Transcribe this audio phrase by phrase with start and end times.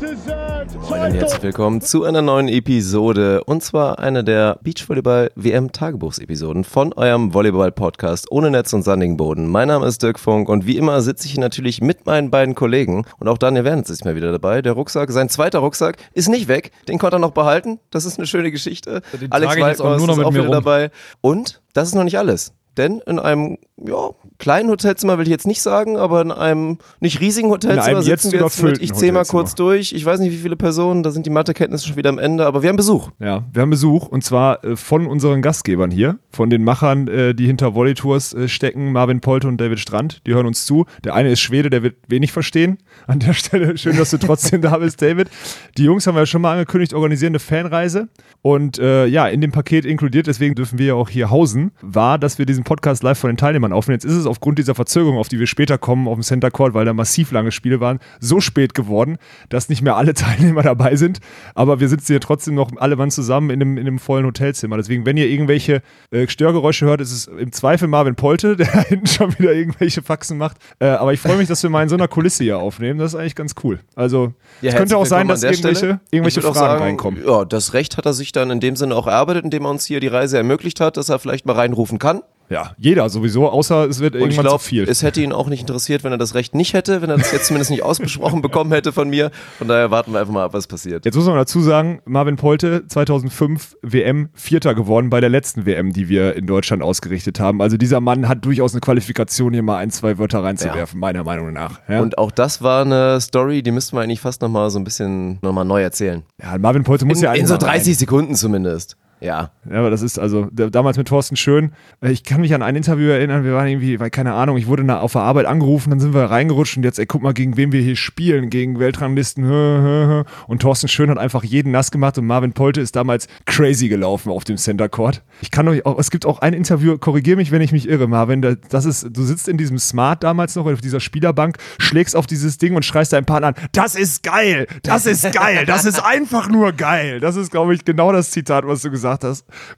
[0.00, 7.32] Moin und herzlich willkommen zu einer neuen Episode und zwar einer der Beachvolleyball-WM-Tagebuchsepisoden von eurem
[7.32, 9.48] Volleyball-Podcast ohne Netz und sandigen Boden.
[9.48, 12.56] Mein Name ist Dirk Funk und wie immer sitze ich hier natürlich mit meinen beiden
[12.56, 14.62] Kollegen und auch Daniel Wernitz ist mal wieder dabei.
[14.62, 17.78] Der Rucksack, sein zweiter Rucksack ist nicht weg, den konnte er noch behalten.
[17.90, 19.00] Das ist eine schöne Geschichte.
[19.12, 20.52] Den Alex noch ist mit auch wieder rum.
[20.52, 20.90] dabei
[21.20, 22.52] und das ist noch nicht alles.
[22.76, 27.20] Denn in einem ja, kleinen Hotelzimmer will ich jetzt nicht sagen, aber in einem nicht
[27.20, 30.20] riesigen Hotelzimmer einem sitzen jetzt wir jetzt mit, ich zähle mal kurz durch, ich weiß
[30.20, 32.76] nicht wie viele Personen, da sind die Mathekenntnisse schon wieder am Ende, aber wir haben
[32.76, 33.10] Besuch.
[33.18, 37.34] Ja, wir haben Besuch und zwar äh, von unseren Gastgebern hier, von den Machern, äh,
[37.34, 40.22] die hinter Volley Tours äh, stecken, Marvin Polte und David Strand.
[40.26, 40.86] Die hören uns zu.
[41.04, 42.78] Der eine ist Schwede, der wird wenig verstehen.
[43.06, 45.30] An der Stelle schön, dass du trotzdem da bist, David.
[45.76, 48.08] Die Jungs haben wir ja schon mal angekündigt, organisieren eine Fanreise
[48.42, 52.18] und äh, ja, in dem Paket inkludiert, deswegen dürfen wir ja auch hier hausen, war,
[52.18, 53.96] dass wir diesen Podcast live von den Teilnehmern aufnehmen.
[53.96, 56.74] Jetzt ist es aufgrund dieser Verzögerung, auf die wir später kommen, auf dem Center Court,
[56.74, 60.96] weil da massiv lange Spiele waren, so spät geworden, dass nicht mehr alle Teilnehmer dabei
[60.96, 61.20] sind.
[61.54, 64.76] Aber wir sitzen hier trotzdem noch alle Mann zusammen in einem, in einem vollen Hotelzimmer.
[64.76, 68.80] Deswegen, wenn ihr irgendwelche äh, Störgeräusche hört, ist es im Zweifel Marvin Polte, der da
[68.80, 70.56] hinten schon wieder irgendwelche Faxen macht.
[70.78, 72.98] Äh, aber ich freue mich, dass wir mal in so einer Kulisse hier aufnehmen.
[72.98, 73.80] Das ist eigentlich ganz cool.
[73.94, 76.00] Also, Ja, es könnte auch sein, dass irgendwelche, Stelle.
[76.10, 77.22] irgendwelche Fragen sagen, reinkommen.
[77.26, 79.86] Ja, das Recht hat er sich dann in dem Sinne auch erarbeitet, indem er uns
[79.86, 82.22] hier die Reise ermöglicht hat, dass er vielleicht mal reinrufen kann.
[82.50, 84.82] Ja, jeder sowieso, außer es wird Und irgendwann glaube, zu viel.
[84.88, 87.32] es hätte ihn auch nicht interessiert, wenn er das Recht nicht hätte, wenn er das
[87.32, 89.30] jetzt zumindest nicht ausgesprochen bekommen hätte von mir.
[89.58, 91.04] Von daher warten wir einfach mal ab, was passiert.
[91.04, 95.92] Jetzt muss man dazu sagen, Marvin Polte 2005 WM Vierter geworden bei der letzten WM,
[95.92, 97.62] die wir in Deutschland ausgerichtet haben.
[97.62, 101.52] Also dieser Mann hat durchaus eine Qualifikation, hier mal ein, zwei Wörter reinzuwerfen, meiner Meinung
[101.52, 101.80] nach.
[101.88, 102.00] Ja?
[102.00, 105.38] Und auch das war eine Story, die müssten wir eigentlich fast nochmal so ein bisschen
[105.42, 106.22] nochmal neu erzählen.
[106.42, 107.78] ja, Marvin Polte muss In, ja in so einmal rein.
[107.78, 108.96] 30 Sekunden zumindest.
[109.24, 109.50] Ja.
[109.70, 111.72] Ja, aber das ist also damals mit Thorsten Schön.
[112.02, 113.42] äh, Ich kann mich an ein Interview erinnern.
[113.44, 116.24] Wir waren irgendwie, weil keine Ahnung, ich wurde auf der Arbeit angerufen, dann sind wir
[116.24, 120.24] reingerutscht und jetzt, ey, guck mal, gegen wen wir hier spielen, gegen Weltranglisten.
[120.46, 124.30] Und Thorsten Schön hat einfach jeden nass gemacht und Marvin Polte ist damals crazy gelaufen
[124.30, 125.22] auf dem Center Court.
[125.40, 128.06] Ich kann euch auch, es gibt auch ein Interview, korrigier mich, wenn ich mich irre,
[128.06, 128.42] Marvin.
[128.42, 132.26] da- Das ist, du sitzt in diesem Smart damals noch auf dieser Spielerbank, schlägst auf
[132.26, 133.54] dieses Ding und schreist deinen Partner an.
[133.72, 137.20] Das ist geil, das ist geil, das ist einfach nur geil.
[137.20, 139.13] Das ist, glaube ich, genau das Zitat, was du gesagt hast.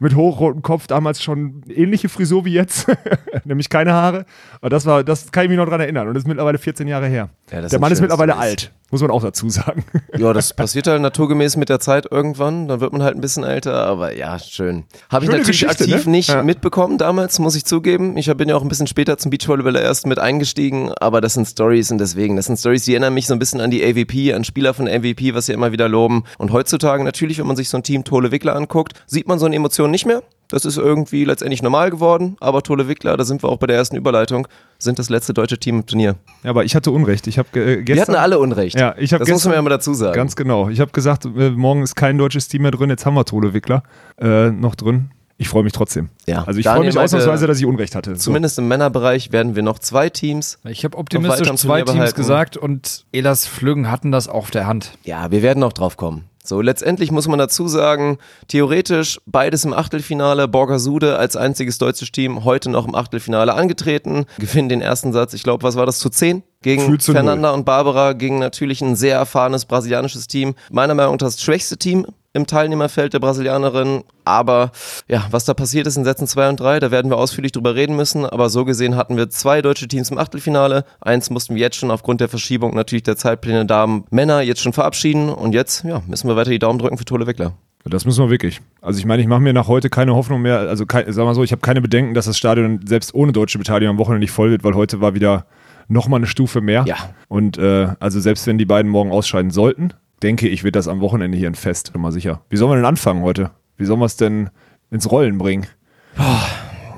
[0.00, 2.86] Mit hochrotem Kopf, damals schon ähnliche Frisur wie jetzt,
[3.44, 4.24] nämlich keine Haare.
[4.60, 6.08] Aber das war, das kann ich mich noch dran erinnern.
[6.08, 7.28] Und das ist mittlerweile 14 Jahre her.
[7.50, 9.84] Ja, Der Mann ist mittlerweile alt, muss man auch dazu sagen.
[10.18, 12.68] Ja, das passiert halt naturgemäß mit der Zeit irgendwann.
[12.68, 14.84] Dann wird man halt ein bisschen älter, aber ja, schön.
[15.10, 16.12] Habe ich Schöne natürlich Geschichte, aktiv ne?
[16.12, 16.42] nicht Ja.
[16.42, 18.16] mitbekommen damals, muss ich zugeben.
[18.16, 21.46] Ich bin ja auch ein bisschen später zum Beachvolleyball erst mit eingestiegen, aber das sind
[21.46, 24.32] Stories und deswegen, das sind Stories, die erinnern mich so ein bisschen an die AVP,
[24.32, 26.24] an Spieler von MVP, was sie immer wieder loben.
[26.38, 29.44] Und heutzutage natürlich, wenn man sich so ein Team Tole Wickler anguckt, sieht man so
[29.44, 30.22] eine Emotion nicht mehr.
[30.48, 33.76] Das ist irgendwie letztendlich normal geworden, aber Tole Wickler, da sind wir auch bei der
[33.76, 34.46] ersten Überleitung,
[34.78, 36.16] sind das letzte deutsche Team im Turnier.
[36.44, 37.26] Ja, aber ich hatte Unrecht.
[37.26, 37.94] Ich habe äh, gestern.
[37.96, 38.78] Wir hatten alle Unrecht.
[38.78, 40.14] Ja, ich das muss gestern- man ja mal dazu sagen.
[40.14, 40.68] Ganz genau.
[40.68, 43.54] Ich habe gesagt, äh, morgen ist kein deutsches Team mehr drin, jetzt haben wir Tole
[43.54, 43.82] Wickler
[44.20, 45.10] äh, noch drin.
[45.38, 46.08] Ich freue mich trotzdem.
[46.26, 46.44] Ja.
[46.44, 48.16] Also ich freue mich meinte, ausnahmsweise, dass ich Unrecht hatte.
[48.16, 48.22] So.
[48.22, 50.58] Zumindest im Männerbereich werden wir noch zwei Teams.
[50.64, 52.16] Ich habe optimistisch zwei Teams behalten.
[52.16, 54.92] gesagt und Elas Flüggen hatten das auf der Hand.
[55.04, 56.24] Ja, wir werden noch drauf kommen.
[56.48, 58.18] So, letztendlich muss man dazu sagen,
[58.48, 64.68] theoretisch beides im Achtelfinale, Borgasude als einziges deutsches Team heute noch im Achtelfinale angetreten, gewinnen
[64.68, 66.42] den ersten Satz, ich glaube, was war das, zu 10?
[66.62, 70.54] Gegen zu Fernanda und Barbara, gegen natürlich ein sehr erfahrenes brasilianisches Team.
[70.70, 72.06] Meiner Meinung nach das schwächste Team
[72.36, 74.04] im Teilnehmerfeld der Brasilianerin.
[74.24, 74.70] Aber
[75.08, 77.74] ja, was da passiert ist in Sätzen 2 und 3, da werden wir ausführlich drüber
[77.74, 78.26] reden müssen.
[78.26, 80.84] Aber so gesehen hatten wir zwei deutsche Teams im Achtelfinale.
[81.00, 84.72] Eins mussten wir jetzt schon aufgrund der Verschiebung natürlich der Zeitpläne Damen Männer jetzt schon
[84.72, 85.30] verabschieden.
[85.30, 87.54] Und jetzt ja, müssen wir weiter die Daumen drücken für Tole Wickler.
[87.84, 88.60] Das müssen wir wirklich.
[88.82, 90.58] Also ich meine, ich mache mir nach heute keine Hoffnung mehr.
[90.58, 93.58] Also kein, sag mal so, ich habe keine Bedenken, dass das Stadion selbst ohne deutsche
[93.58, 95.46] Beteiligung am Wochenende nicht voll wird, weil heute war wieder
[95.88, 96.84] nochmal eine Stufe mehr.
[96.86, 96.96] Ja.
[97.28, 99.92] Und äh, also selbst wenn die beiden morgen ausscheiden sollten,
[100.22, 102.42] denke ich, wird das am Wochenende hier ein Fest, bin mal sicher.
[102.48, 103.50] Wie sollen wir denn anfangen heute?
[103.76, 104.50] Wie sollen wir es denn
[104.90, 105.66] ins Rollen bringen?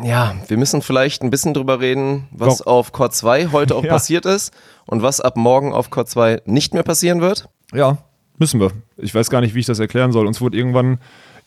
[0.05, 2.73] Ja, wir müssen vielleicht ein bisschen drüber reden, was Warum?
[2.79, 3.91] auf Chord 2 heute auch Ja.
[3.93, 4.53] passiert ist
[4.87, 7.49] und was ab morgen auf Chord 2 nicht mehr passieren wird.
[7.75, 7.99] Ja.
[8.38, 8.70] Müssen wir.
[8.97, 10.29] Ich weiß gar nicht, wie ich das erklären soll.
[10.29, 10.99] Uns wurde irgendwann,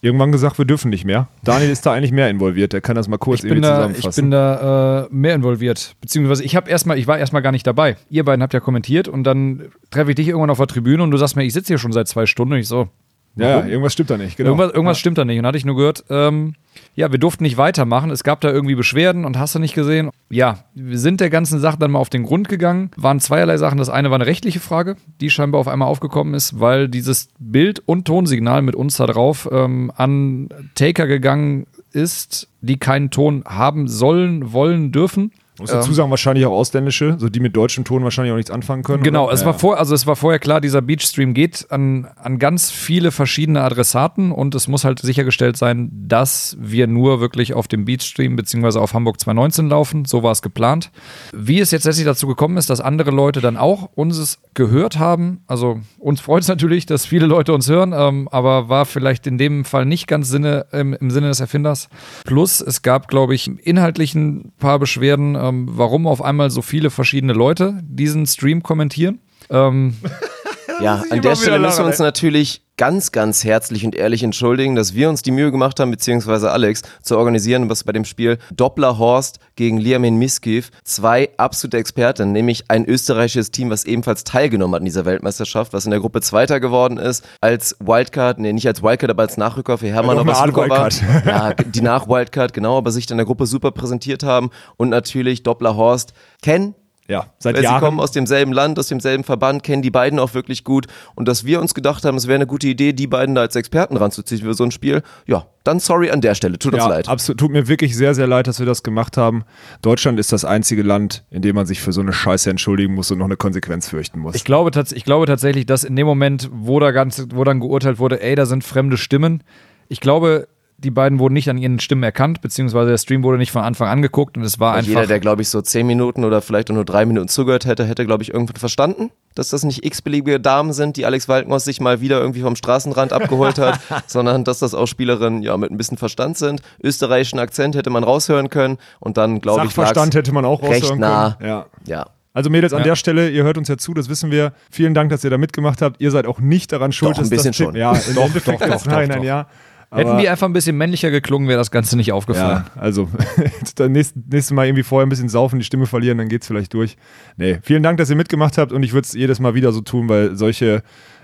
[0.01, 1.27] irgendwann gesagt, wir dürfen nicht mehr.
[1.43, 2.73] Daniel ist da eigentlich mehr involviert.
[2.73, 4.09] Der kann das mal kurz Ich irgendwie da, zusammenfassen.
[4.09, 5.95] ich bin da äh, mehr involviert.
[6.01, 7.97] Beziehungsweise ich habe erstmal, ich war erstmal gar nicht dabei.
[8.09, 11.11] Ihr beiden habt ja kommentiert und dann treffe ich dich irgendwann auf der Tribüne und
[11.11, 12.89] du sagst mir, ich sitze hier schon seit zwei Stunden und ich so,
[13.35, 14.37] ja, ja, irgendwas stimmt da nicht.
[14.37, 14.49] Genau.
[14.49, 15.37] Irgendwas, irgendwas stimmt da nicht.
[15.37, 16.55] Und dann hatte ich nur gehört, ähm,
[16.95, 18.11] ja, wir durften nicht weitermachen.
[18.11, 20.09] Es gab da irgendwie Beschwerden und hast du nicht gesehen.
[20.29, 22.91] Ja, wir sind der ganzen Sache dann mal auf den Grund gegangen.
[22.97, 23.77] Waren zweierlei Sachen.
[23.77, 27.81] Das eine war eine rechtliche Frage, die scheinbar auf einmal aufgekommen ist, weil dieses Bild-
[27.85, 33.87] und Tonsignal mit uns da drauf ähm, an Taker gegangen ist, die keinen Ton haben
[33.87, 35.31] sollen, wollen, dürfen.
[35.61, 38.83] Muss dazu sagen, wahrscheinlich auch ausländische, so die mit deutschem Ton wahrscheinlich auch nichts anfangen
[38.83, 39.03] können.
[39.03, 39.33] Genau, oder?
[39.33, 42.71] es Ja, war vor, also es war vorher klar, dieser Beachstream geht an, an ganz
[42.71, 47.85] viele verschiedene Adressaten und es muss halt sichergestellt sein, dass wir nur wirklich auf dem
[47.85, 50.05] Beachstream beziehungsweise auf Hamburg 2019 laufen.
[50.05, 50.91] So war es geplant.
[51.31, 55.41] Wie es jetzt letztlich dazu gekommen ist, dass andere Leute dann auch uns gehört haben,
[55.47, 59.37] also uns freut es natürlich, dass viele Leute uns hören, ähm, aber war vielleicht in
[59.37, 61.89] dem Fall nicht ganz Sinne, im, im Sinne des Erfinders.
[62.25, 66.89] Plus, es gab, glaube ich, inhaltlich ein paar Beschwerden, ähm, warum auf einmal so viele
[66.89, 69.19] verschiedene Leute diesen Stream kommentieren.
[69.49, 69.95] Ähm,
[70.81, 74.95] Ja, an der Stelle müssen wir uns natürlich ganz, ganz herzlich und ehrlich entschuldigen, dass
[74.95, 78.97] wir uns die Mühe gemacht haben, beziehungsweise Alex, zu organisieren, was bei dem Spiel Doppler
[78.97, 84.81] Horst gegen Liamin Miskiv zwei absolute Experten, nämlich ein österreichisches Team, was ebenfalls teilgenommen hat
[84.81, 88.81] in dieser Weltmeisterschaft, was in der Gruppe Zweiter geworden ist, als Wildcard, nee, nicht als
[88.81, 90.85] Wildcard, aber als Nachrücker für Hermann Ja, Abasukova.
[90.85, 91.01] Wildcard.
[91.25, 95.75] Ja, die Nach-Wildcard, genau, aber sich in der Gruppe super präsentiert haben und natürlich Doppler
[95.75, 96.73] Horst kennen
[97.07, 97.81] Ja, seit weil sie Jahren.
[97.81, 100.87] kommen aus demselben Land, aus demselben Verband, kennen die beiden auch wirklich gut.
[101.15, 103.55] Und dass wir uns gedacht haben, es wäre eine gute Idee, die beiden da als
[103.55, 106.57] Experten ranzuziehen für so ein Spiel, ja, dann sorry an der Stelle.
[106.57, 107.09] Tut uns ja, leid.
[107.09, 107.39] absolut.
[107.39, 109.43] Tut mir wirklich sehr, sehr leid, dass wir das gemacht haben.
[109.81, 113.11] Deutschland ist das einzige Land, in dem man sich für so eine Scheiße entschuldigen muss
[113.11, 114.35] und noch eine Konsequenz fürchten muss.
[114.35, 117.59] ich, glaube tats ich glaube tatsächlich, dass in dem Moment, wo, da ganz, wo dann
[117.59, 119.43] geurteilt wurde, ey, da sind fremde Stimmen,
[119.89, 120.47] ich glaube,
[120.83, 123.87] die beiden wurden nicht an ihren Stimmen erkannt, beziehungsweise der Stream wurde nicht von Anfang
[123.87, 124.89] an geguckt und es war Und einfach.
[124.89, 127.85] jeder, der, glaube ich, so zehn Minuten oder vielleicht auch nur drei Minuten zugehört hätte,
[127.85, 131.79] hätte, glaube ich, irgendwann verstanden, dass das nicht x-beliebige Damen sind, die Alex Walkenhorst sich
[131.79, 135.77] mal wieder irgendwie vom Straßenrand abgeholt hat, sondern dass das auch Spielerinnen ja mit ein
[135.77, 136.61] bisschen Verstand sind.
[136.83, 140.61] Österreichischen Akzent hätte man raushören können und dann, glaube ich, Sachverstand lag's hätte man auch
[140.63, 141.35] recht raushören nah.
[141.39, 141.49] können.
[141.49, 141.65] Ja.
[141.85, 142.05] Ja.
[142.33, 142.85] Also Mädels, an Ja.
[142.85, 144.53] der Stelle, ihr hört uns ja zu, das wissen wir.
[144.69, 145.99] Vielen Dank, dass ihr da mitgemacht habt.
[145.99, 147.75] Ihr seid auch nicht daran schuld, Doch, ein dass bisschen das schon.
[147.75, 149.23] Ja, im Doch, Endeffekt doch, doch, nein, doch, nein, doch.
[149.25, 149.47] ja.
[149.93, 152.63] Hätten die einfach ein bisschen männlicher geklungen, wäre das Ganze nicht aufgefallen.
[152.75, 153.09] Ja, also
[153.75, 156.73] dann nächst, nächstes Mal irgendwie vorher ein bisschen saufen, die Stimme verlieren, dann geht's vielleicht
[156.73, 156.95] durch.
[157.35, 159.81] Nee, vielen Dank, dass ihr mitgemacht habt und ich würde es jedes Mal wieder so
[159.81, 160.81] tun, weil solche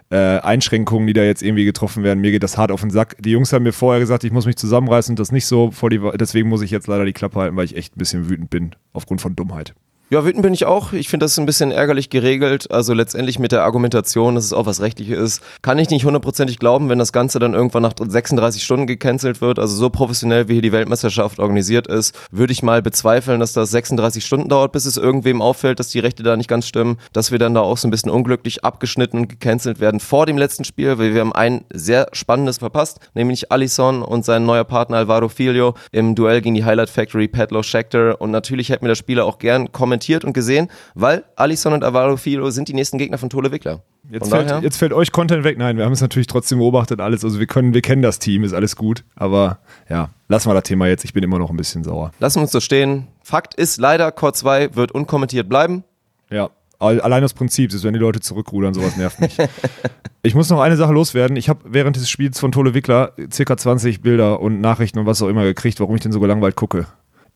[0.10, 3.16] äh, Einschränkungen, die da jetzt irgendwie getroffen werden, mir geht das hart auf den Sack.
[3.20, 5.90] Die Jungs haben mir vorher gesagt, ich muss mich zusammenreißen und das nicht so vor
[5.90, 8.50] die, deswegen muss ich jetzt leider die Klappe halten, weil ich echt ein bisschen wütend
[8.50, 9.76] bin aufgrund von Dummheit.
[10.10, 10.94] Ja, wütend bin ich auch.
[10.94, 12.72] Ich finde das ein bisschen ärgerlich geregelt.
[12.72, 16.60] Also letztendlich mit der Argumentation, dass es auch was Rechtliches ist, kann ich nicht hundertprozentig
[16.60, 19.60] glauben, wenn das Ganze dann irgendwann nach 36 Stunden gecancelt wird.
[19.60, 23.70] Also so professionell, wie hier die Weltmeisterschaft organisiert ist, würde ich mal bezweifeln, dass das
[23.72, 27.00] 36 Stunden dauert, bis es irgendwem auffällt, dass die Rechte da nicht ganz stimmen.
[27.12, 30.38] Dass wir dann da auch so ein bisschen unglücklich abgeschnitten und gecancelt werden vor dem
[30.38, 35.00] letzten Spiel, weil wir haben ein sehr spannendes verpasst, nämlich Alisson und sein neuer Partner
[35.00, 38.22] Alvaro Filio im Duell gegen die Highlight Factory, Petlo Scheckter.
[38.22, 42.18] Und natürlich hätten wir das Spiel auch gern kommentiert und gesehen, weil Alisson und Alvaro
[42.18, 43.82] Filio sind die nächsten Gegner von Tole Wickler.
[44.10, 45.58] Jetzt fällt, daher- jetzt fällt euch Content weg.
[45.58, 47.26] Nein, wir haben es natürlich trotzdem beobachtet, alles.
[47.26, 49.04] Also wir können, wir kennen das Team, ist alles gut.
[49.16, 49.60] Aber
[49.90, 51.04] ja, lassen wir das Thema jetzt.
[51.04, 52.12] Ich bin immer noch ein bisschen sauer.
[52.20, 53.08] Lassen wir uns so stehen.
[53.22, 55.84] Fakt ist leider, Core 2 wird unkommentiert bleiben.
[56.30, 59.36] Ja, al- allein aus Prinzip, ist, wenn die Leute zurückrudern, sowas nervt mich.
[60.24, 61.36] ich muss noch eine Sache loswerden.
[61.36, 65.22] Ich habe während des Spiels von Tole Wickler circa 20 Bilder und Nachrichten und was
[65.22, 66.86] auch immer gekriegt, warum ich denn so gelangweilt gucke.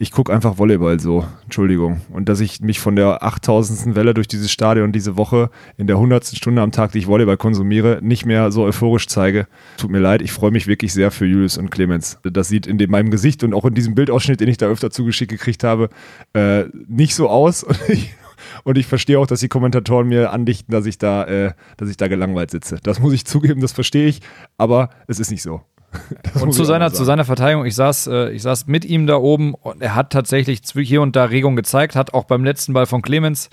[0.01, 2.01] Ich gucke einfach Volleyball so, Entschuldigung.
[2.09, 3.93] Und dass ich mich von der 8000.
[3.93, 6.25] Welle durch dieses Stadion diese Woche in der 100.
[6.25, 9.45] Stunde am Tag, die ich Volleyball konsumiere, nicht mehr so euphorisch zeige.
[9.77, 12.17] Tut mir leid, ich freue mich wirklich sehr für Julius und Clemens.
[12.23, 15.29] Das sieht in meinem Gesicht und auch in diesem Bildausschnitt, den ich da öfter zugeschickt
[15.29, 15.89] gekriegt habe,
[16.33, 17.61] äh, nicht so aus.
[17.71, 18.15] Und ich,
[18.63, 21.97] und ich verstehe auch, dass die Kommentatoren mir andichten, dass ich da, äh, dass ich
[21.97, 22.79] da gelangweilt sitze.
[22.81, 24.21] Das muss ich zugeben, das verstehe ich,
[24.57, 25.61] aber es ist nicht so.
[26.33, 29.17] Das Und zu seiner, zu seiner Verteidigung, ich saß, äh, ich saß mit ihm da
[29.17, 32.85] oben und er hat tatsächlich hier und da Regung gezeigt, hat auch beim letzten Ball
[32.85, 33.49] von Clemens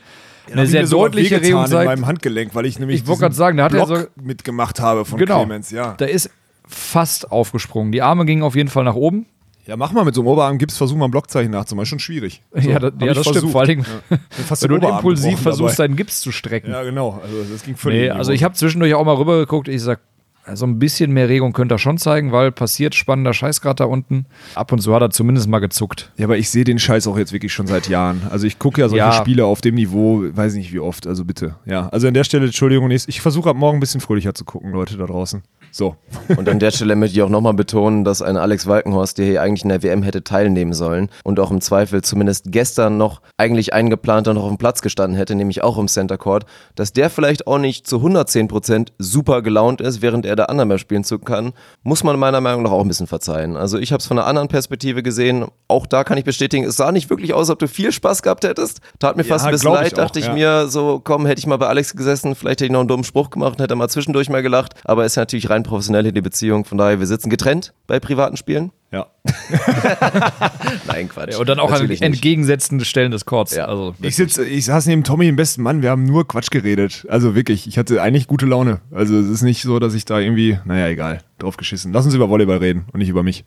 [0.52, 1.87] eine sehr deutliche Regung in gezeigt.
[1.87, 4.80] meinem Handgelenk, weil ich nämlich Ich wollte gerade sagen, da hat er Block so- mitgemacht
[4.80, 5.40] habe von Genau.
[5.40, 5.95] Clemens, ja.
[5.99, 6.30] Da ist
[6.66, 7.92] fast aufgesprungen.
[7.92, 9.26] Die Arme gingen auf jeden Fall nach oben.
[9.66, 12.42] Ja, mach mal mit so einem Oberarm-Gips, versuch mal ein Blockzeichen nachzumachen, ist schon schwierig.
[12.54, 13.35] So, ja, das, hab ja, das stimmt.
[13.35, 13.52] versucht.
[13.52, 13.85] Vor allem,
[14.30, 15.88] fast wenn du Oberarm impulsiv versuchst, dabei.
[15.88, 16.71] deinen Gips zu strecken.
[16.71, 19.68] Ja, genau, also das ging völlig Nee, in also ich habe zwischendurch auch mal rübergeguckt.
[19.68, 20.00] Ich sag,
[20.49, 23.85] Also ein bisschen mehr Regung könnte er schon zeigen, weil passiert spannender Scheiß gerade da
[23.85, 24.26] unten.
[24.55, 26.11] Ab und zu hat er zumindest mal gezuckt.
[26.17, 28.23] Ja, aber ich sehe den Scheiß auch jetzt wirklich schon seit Jahren.
[28.31, 29.12] Also ich gucke ja solche Ja.
[29.12, 31.57] Spiele auf dem Niveau, weiß nicht wie oft, also bitte.
[31.67, 34.45] Ja, also an der Stelle, Entschuldigung, ich, ich versuche ab morgen ein bisschen fröhlicher zu
[34.45, 35.43] gucken, Leute da draußen.
[35.71, 35.97] So.
[36.35, 39.43] Und an der Stelle möchte ich auch nochmal betonen, dass ein Alex Walkenhorst, der hier
[39.43, 43.75] eigentlich in der WM hätte teilnehmen sollen und auch im Zweifel zumindest gestern noch eigentlich
[43.75, 47.11] eingeplant und noch auf dem Platz gestanden hätte, nämlich auch im Center Court, dass der
[47.11, 51.18] vielleicht auch nicht zu 110% super gelaunt ist, während er der anderen mehr spielen zu
[51.18, 51.52] kann,
[51.83, 53.57] muss man meiner Meinung nach auch ein bisschen verzeihen.
[53.57, 55.47] Also ich habe es von einer anderen Perspektive gesehen.
[55.68, 58.45] Auch da kann ich bestätigen, es sah nicht wirklich aus, ob du viel Spaß gehabt
[58.45, 58.80] hättest.
[58.99, 60.33] Tat mir Ja, fast ein bisschen ich leid, auch, dachte ich ja.
[60.33, 63.04] mir, so komm, hätte ich mal bei Alex gesessen, vielleicht hätte ich noch einen dummen
[63.04, 64.75] Spruch gemacht und hätte mal zwischendurch mal gelacht.
[64.85, 66.64] Aber ist ja natürlich rein professionell hier die Beziehung.
[66.64, 68.73] Von daher, wir sitzen getrennt bei privaten Spielen.
[68.90, 69.07] Ja.
[70.87, 71.37] Nein, Quatsch.
[71.37, 72.02] und dann auch an nicht.
[72.02, 73.54] entgegensetzten Stellen des Courts.
[73.54, 73.66] Ja.
[73.66, 77.07] Also, Ich sitze, ich saß neben Tommy, dem besten Mann, wir haben nur Quatsch geredet.
[77.11, 78.80] Also wirklich, ich hatte eigentlich gute Laune.
[78.90, 81.92] Also es ist nicht so, dass ich da irgendwie, naja, egal, drauf geschissen.
[81.92, 83.45] Lass uns über Volleyball reden und nicht über mich.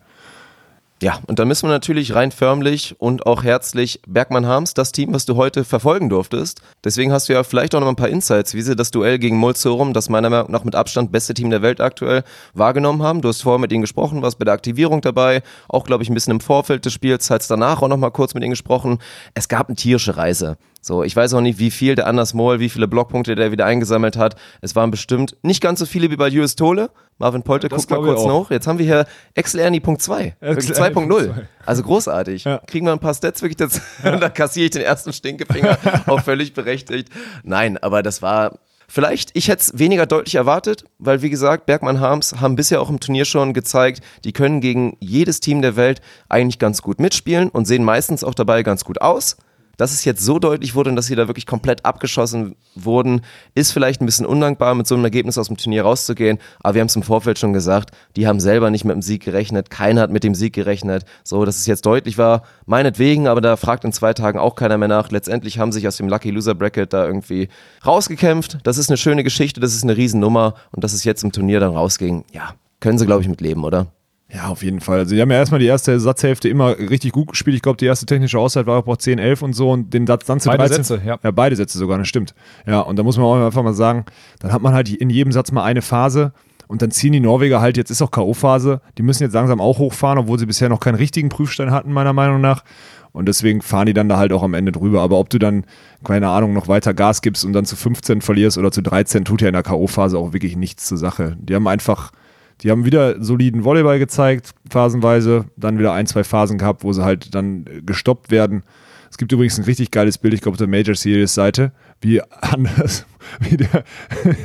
[1.02, 5.12] Ja, und da müssen wir natürlich rein förmlich und auch herzlich Bergmann Harms, das Team,
[5.12, 6.62] was du heute verfolgen durftest.
[6.84, 9.36] Deswegen hast du ja vielleicht auch noch ein paar Insights, wie sie das Duell gegen
[9.36, 12.22] Mulzorum, das meiner Meinung nach mit Abstand beste Team der Welt aktuell,
[12.54, 13.20] wahrgenommen haben.
[13.20, 16.14] Du hast vorher mit ihnen gesprochen, warst bei der Aktivierung dabei, auch glaube ich ein
[16.14, 19.00] bisschen im Vorfeld des Spiels, hast danach auch noch mal kurz mit ihnen gesprochen.
[19.34, 20.56] Es gab eine tierische Reise.
[20.84, 23.64] So, ich weiß auch nicht, wie viel der Anders Moll, wie viele Blockpunkte der wieder
[23.66, 24.34] eingesammelt hat.
[24.62, 26.90] Es waren bestimmt nicht ganz so viele wie bei US Tole.
[27.18, 28.50] Marvin Polte, Das guck mal kurz noch.
[28.50, 30.34] Jetzt haben wir hier Excel Ernie Punkt 2.
[30.40, 31.30] Wirklich Excel Ernie Punkt 2.0.
[31.64, 32.42] Also großartig.
[32.42, 32.60] Ja.
[32.66, 33.80] Kriegen wir ein paar Stats wirklich dazu.
[34.04, 35.78] Und da kassiere ich den ersten Stinkefinger.
[36.08, 37.10] auch völlig berechtigt.
[37.44, 38.58] Nein, aber das war
[38.88, 42.90] Vielleicht, ich hätte es weniger deutlich erwartet, weil wie gesagt, Bergmann Harms haben bisher auch
[42.90, 47.48] im Turnier schon gezeigt, die können gegen jedes Team der Welt eigentlich ganz gut mitspielen
[47.48, 49.38] und sehen meistens auch dabei ganz gut aus.
[49.76, 53.22] Dass es jetzt so deutlich wurde und dass sie da wirklich komplett abgeschossen wurden,
[53.54, 56.38] ist vielleicht ein bisschen undankbar, mit so einem Ergebnis aus dem Turnier rauszugehen.
[56.60, 59.24] Aber wir haben es im Vorfeld schon gesagt, die haben selber nicht mit dem Sieg
[59.24, 61.04] gerechnet, keiner hat mit dem Sieg gerechnet.
[61.24, 64.78] So, dass es jetzt deutlich war, meinetwegen, aber da fragt in zwei Tagen auch keiner
[64.78, 65.10] mehr nach.
[65.10, 67.48] Letztendlich haben sich aus dem Lucky Loser Bracket da irgendwie
[67.86, 68.58] rausgekämpft.
[68.64, 71.60] Das ist eine schöne Geschichte, das ist eine Riesennummer und dass es jetzt im Turnier
[71.60, 73.86] dann rausging, ja, können sie glaube ich mit leben, oder?
[74.34, 75.00] Ja, auf jeden Fall.
[75.00, 77.54] Also die haben ja erstmal die erste Satzhälfte immer richtig gut gespielt.
[77.54, 80.24] Ich glaube, die erste technische Auszeit war auch 10, 11 und so und den Satz
[80.24, 80.84] dann zu Beide 13.
[80.84, 81.18] Sätze, ja.
[81.22, 82.34] Ja, beide Sätze sogar, das stimmt.
[82.66, 84.06] Ja, und da muss man auch einfach mal sagen,
[84.40, 86.32] dann hat man halt in jedem Satz mal eine Phase
[86.66, 89.78] und dann ziehen die Norweger halt, jetzt ist auch K.O.-Phase, die müssen jetzt langsam auch
[89.78, 92.64] hochfahren, obwohl sie bisher noch keinen richtigen Prüfstein hatten, meiner Meinung nach.
[93.12, 95.02] Und deswegen fahren die dann da halt auch am Ende drüber.
[95.02, 95.66] Aber ob du dann,
[96.02, 99.42] keine Ahnung, noch weiter Gas gibst und dann zu 15 verlierst oder zu 13, tut
[99.42, 101.36] ja in der K.O.-Phase auch wirklich nichts zur Sache.
[101.38, 102.12] Die haben einfach,
[102.60, 107.04] die haben wieder soliden Volleyball gezeigt, phasenweise, dann wieder ein, zwei Phasen gehabt, wo sie
[107.04, 108.62] halt dann äh, gestoppt werden.
[109.10, 112.22] Es gibt übrigens ein richtig geiles Bild, ich glaube, auf der Major Series Seite, wie
[112.40, 113.04] anders,
[113.40, 113.84] wie der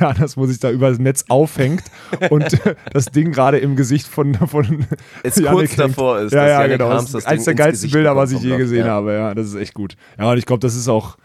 [0.00, 1.84] anders, wo sich da über das Netz aufhängt
[2.30, 4.86] und äh, das Ding gerade im Gesicht von, von
[5.22, 5.78] Es Yannick kurz hängt.
[5.78, 6.90] davor ist, Ja, ja, Yannick genau.
[6.90, 8.92] Harms Das ist eines der geilsten Gesicht Bilder, was ich je gesehen ja.
[8.92, 9.12] habe.
[9.14, 9.96] Ja, das ist echt gut.
[10.18, 11.16] Ja, und ich glaube, das ist auch,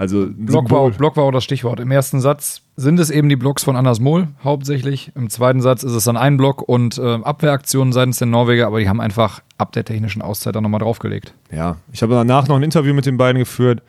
[0.00, 0.92] also ein Block war, Symbol.
[0.92, 1.78] Block war auch das Stichwort.
[1.78, 5.12] Im ersten Satz sind es eben die Blocks von Anders Mohl hauptsächlich.
[5.14, 8.80] Im zweiten Satz ist es dann ein Block und äh, Abwehraktionen seitens der Norweger, aber
[8.80, 11.34] die haben einfach ab der technischen Auszeit dann nochmal draufgelegt.
[11.52, 13.82] Ja, ich habe danach noch ein Interview mit den beiden geführt.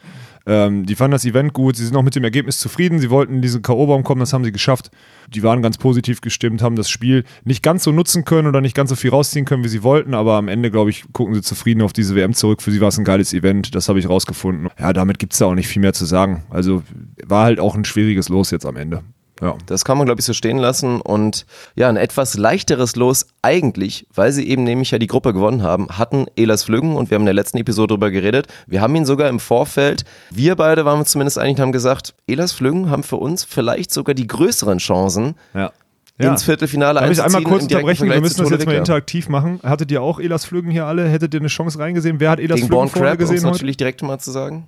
[0.46, 3.36] Ähm, die fanden das Event gut, sie sind auch mit dem Ergebnis zufrieden, sie wollten
[3.36, 4.90] in diesen K.O.-Baum kommen, das haben sie geschafft.
[5.30, 8.76] Die waren ganz positiv gestimmt, haben das Spiel nicht ganz so nutzen können oder nicht
[8.76, 11.42] ganz so viel rausziehen können, wie sie wollten, aber am Ende, glaube ich, gucken sie
[11.42, 12.62] zufrieden auf diese WM zurück.
[12.62, 14.70] Für sie war es ein geiles Event, das habe ich rausgefunden.
[14.80, 16.44] Ja, damit gibt es da auch nicht viel mehr zu sagen.
[16.50, 16.84] Also
[17.24, 19.04] war halt auch ein schwieriges Los jetzt am Ende.
[19.42, 19.56] Ja.
[19.66, 21.02] Das kann man, glaube ich, so stehen lassen.
[21.02, 21.46] Und
[21.76, 25.88] ja, ein etwas leichteres Los eigentlich, weil sie eben nämlich ja die Gruppe gewonnen haben,
[25.90, 28.48] hatten Elas Flüggen und wir haben in der letzten Episode darüber geredet.
[28.68, 32.14] Wir haben ihn sogar im Vorfeld, wir beide waren uns zumindest einig und haben gesagt,
[32.28, 35.72] Elas Flüggen haben für uns vielleicht sogar die größeren Chancen, Ja.
[36.20, 38.08] ins Viertelfinale Darf ich einmal kurz unterbrechen?
[38.08, 39.60] Wir müssen das jetzt mal interaktiv machen.
[39.64, 41.08] Hattet ihr auch Elas Flüggen hier alle?
[41.10, 42.20] Hättet ihr eine Chance reingesehen?
[42.20, 43.56] Wer hat Elas Gegen Flüggen Born vorne Crab, um es gesehen heute?
[43.56, 44.68] natürlich direkt mal zu sagen.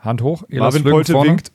[0.00, 1.30] Hand hoch, Elas Marvin Flüggen Polte vorne.
[1.30, 1.50] winkt.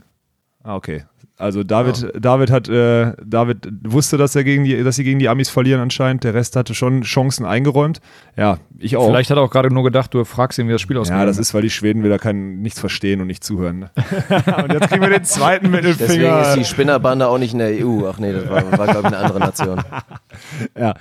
[0.63, 1.05] Ah, okay.
[1.39, 5.29] Also David, David hat, äh, David wusste, dass er gegen die, dass sie gegen die
[5.29, 6.23] Amis verlieren anscheinend.
[6.23, 8.01] Der Rest hatte schon Chancen eingeräumt.
[8.35, 9.05] Ja, ich auch.
[9.05, 11.15] Vielleicht hat er auch gerade nur gedacht, du fragst ihn, wie das Spiel ausgeht.
[11.15, 13.79] ja, das ist, weil die Schweden wieder kein, nichts verstehen und nicht zuhören.
[13.79, 13.91] ne?
[14.63, 16.41] und jetzt kriegen wir den zweiten Deswegen Mittelfinger.
[16.41, 18.07] ist die Spinnerbande auch nicht in der EU.
[18.09, 19.79] Ach nee, das war, war glaube ich, eine andere Nation.
[20.77, 20.93] Ja.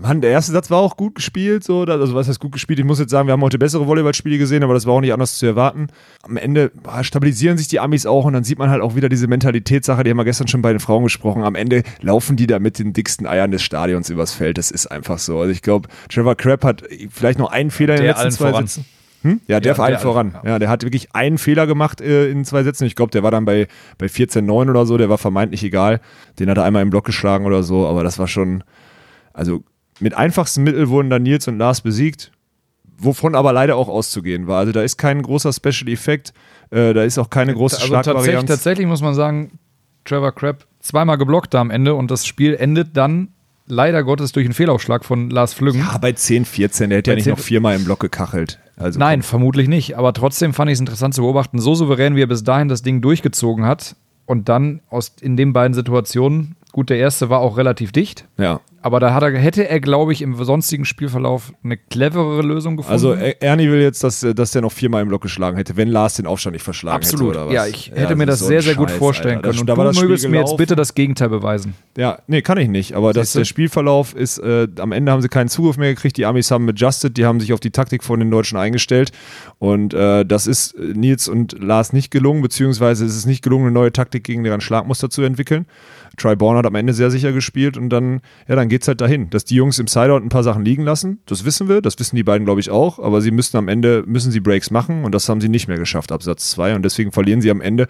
[0.00, 2.78] Mann, der erste Satz war auch gut gespielt, so, also was heißt gut gespielt?
[2.78, 5.12] Ich muss jetzt sagen, wir haben heute bessere Volleyballspiele gesehen, aber das war auch nicht
[5.12, 5.88] anders zu erwarten.
[6.22, 9.08] Am Ende boah, stabilisieren sich die Amis auch und dann sieht man halt auch wieder
[9.08, 11.42] diese Mentalitätssache, die haben wir gestern schon bei den Frauen gesprochen.
[11.44, 14.56] Am Ende laufen die da mit den dicksten Eiern des Stadions übers Feld.
[14.58, 15.38] Das ist einfach so.
[15.40, 18.50] Also ich glaube, Trevor Crabb hat vielleicht noch einen Fehler in den Der letzten zwei
[18.50, 18.66] voran.
[18.66, 18.84] Sätzen.
[19.22, 19.40] Hm?
[19.48, 20.32] Ja, der Ja, der- voran.
[20.44, 20.50] ja.
[20.52, 20.58] Ja.
[20.58, 22.86] der hat wirklich einen Fehler gemacht äh, in zwei Sätzen.
[22.86, 26.00] Ich glaube, der war dann bei, bei 14-9 oder so, der war vermeintlich egal.
[26.38, 28.64] Den hat er einmal im Block geschlagen oder so, aber das war schon,
[29.34, 29.62] also
[30.00, 32.32] mit einfachsten Mitteln wurden dann Nils und Lars besiegt,
[32.98, 34.58] wovon aber leider auch auszugehen war.
[34.58, 36.32] Also da ist kein großer Special Effekt,
[36.70, 39.58] äh, da ist auch keine große Also tatsächlich, tatsächlich muss man sagen,
[40.04, 43.28] Trevor Crabb zweimal geblockt da am Ende und das Spiel endet dann
[43.66, 45.80] leider Gottes durch einen Fehlaufschlag von Lars Flüggen.
[45.80, 48.58] Ja, bei 10, 14, der hätte ja nicht 10 noch viermal im Block gekachelt.
[48.76, 49.96] Also Nein, vermutlich nicht.
[49.96, 52.82] Aber trotzdem fand ich es interessant zu beobachten, so souverän, wie er bis dahin das
[52.82, 53.96] Ding durchgezogen hat.
[54.26, 58.26] Und dann aus, in den beiden Situationen, gut, der erste war auch relativ dicht.
[58.38, 58.60] Ja.
[58.82, 62.92] Aber da er, hätte er, glaube ich, im sonstigen Spielverlauf eine cleverere Lösung gefunden.
[62.92, 65.76] Also Er- Ernie will jetzt, dass, äh, dass der noch viermal im Block geschlagen hätte,
[65.76, 67.34] wenn Lars den Aufstand nicht verschlagen Absolut.
[67.36, 67.52] hätte was.
[67.52, 69.50] Ja, ich hätte mir ist das so sehr, sehr gut Scheiß, vorstellen Alter.
[69.50, 69.66] können.
[69.66, 71.74] Da- Und du das mögest mir jetzt bitte das Gegenteil beweisen.
[71.98, 72.94] Ja, nee, kann ich nicht.
[72.94, 76.16] Aber das, der Spielverlauf ist, äh, am Ende haben sie keinen Zugriff mehr gekriegt.
[76.16, 79.12] Die Amis haben adjusted, die haben sich auf die Taktik von den Deutschen eingestellt.
[79.58, 83.64] Und äh, das ist äh, Nils und Lars nicht gelungen, beziehungsweise es ist nicht gelungen,
[83.66, 85.66] eine neue Taktik gegen deren Schlagmuster zu entwickeln.
[86.16, 89.44] Triborn hat am Ende sehr sicher gespielt und dann, ja, dann geht's halt dahin, dass
[89.44, 91.20] die Jungs im Sideout ein paar Sachen liegen lassen.
[91.26, 92.98] Das wissen wir, das wissen die beiden, glaube ich, auch.
[92.98, 95.76] Aber sie müssen am Ende, müssen sie Breaks machen und das haben sie nicht mehr
[95.76, 96.76] geschafft ab Satz 2.
[96.76, 97.86] Und deswegen verlieren sie am Ende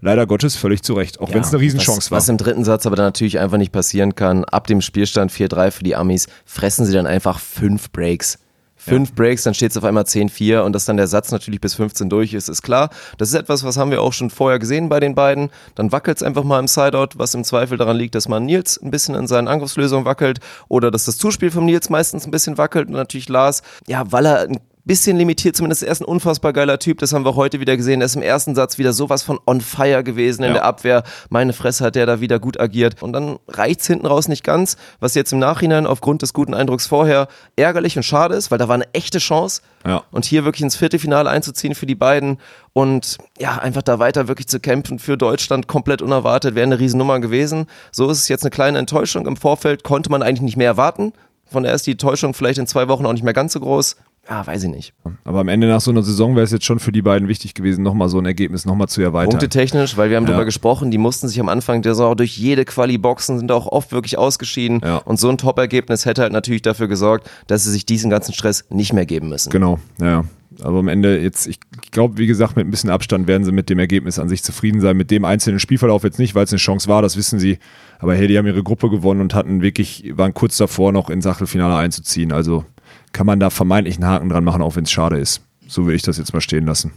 [0.00, 2.18] leider Gottes völlig zu Recht, auch wenn es eine Riesenchance was, war.
[2.18, 4.44] Was im dritten Satz aber dann natürlich einfach nicht passieren kann.
[4.44, 8.38] Ab dem Spielstand 4-3 für die Amis fressen sie dann einfach fünf Breaks.
[8.84, 11.74] Fünf Breaks, dann steht es auf einmal 10-4 und dass dann der Satz natürlich bis
[11.74, 12.90] 15 durch ist, ist klar.
[13.16, 15.50] Das ist etwas, was haben wir auch schon vorher gesehen bei den beiden.
[15.76, 18.80] Dann wackelt es einfach mal im Sideout, was im Zweifel daran liegt, dass man Nils
[18.82, 22.58] ein bisschen in seinen Angriffslösungen wackelt oder dass das Zuspiel von Nils meistens ein bisschen
[22.58, 26.52] wackelt und natürlich Lars, ja, weil er ein bisschen limitiert, zumindest er ist ein unfassbar
[26.52, 28.00] geiler Typ, das haben wir heute wieder gesehen.
[28.00, 30.54] Er ist im ersten Satz wieder sowas von on fire gewesen in Ja.
[30.54, 31.02] der Abwehr.
[31.30, 33.00] Meine Fresse hat der da wieder gut agiert.
[33.02, 36.86] Und dann reicht's hinten raus nicht ganz, was jetzt im Nachhinein aufgrund des guten Eindrucks
[36.86, 39.62] vorher ärgerlich und schade ist, weil da war eine echte Chance.
[39.86, 40.02] Ja.
[40.10, 42.38] Und hier wirklich ins Viertelfinale einzuziehen für die beiden
[42.72, 47.20] und ja, einfach da weiter wirklich zu kämpfen für Deutschland komplett unerwartet, wäre eine Riesennummer
[47.20, 47.66] gewesen.
[47.90, 49.26] So ist es jetzt eine kleine Enttäuschung.
[49.26, 51.12] Im Vorfeld konnte man eigentlich nicht mehr erwarten.
[51.50, 53.96] Von daher ist die Enttäuschung vielleicht in zwei Wochen auch nicht mehr ganz so groß.
[54.28, 54.94] Ja, weiß ich nicht.
[55.24, 57.54] Aber am Ende nach so einer Saison wäre es jetzt schon für die beiden wichtig
[57.54, 59.30] gewesen, nochmal so ein Ergebnis nochmal zu erweitern.
[59.30, 60.30] Punkte technisch, weil wir haben Ja.
[60.30, 63.66] darüber gesprochen, die mussten sich am Anfang der Saison durch jede Quali boxen, sind auch
[63.66, 64.80] oft wirklich ausgeschieden.
[64.84, 64.98] Ja.
[64.98, 68.64] Und so ein Top-Ergebnis hätte halt natürlich dafür gesorgt, dass sie sich diesen ganzen Stress
[68.70, 69.50] nicht mehr geben müssen.
[69.50, 70.24] Genau, ja.
[70.62, 71.58] Aber am Ende jetzt, ich
[71.90, 74.80] glaube, wie gesagt, mit ein bisschen Abstand werden sie mit dem Ergebnis an sich zufrieden
[74.80, 74.96] sein.
[74.96, 77.58] Mit dem einzelnen Spielverlauf jetzt nicht, weil es eine Chance war, das wissen sie.
[77.98, 81.26] Aber hey, die haben ihre Gruppe gewonnen und hatten wirklich, waren kurz davor, noch ins
[81.26, 82.32] Achtelfinale einzuziehen.
[82.32, 82.64] Also
[83.12, 85.42] kann man da vermeintlich einen Haken dran machen, auch wenn es schade ist.
[85.66, 86.92] So will ich das jetzt mal stehen lassen.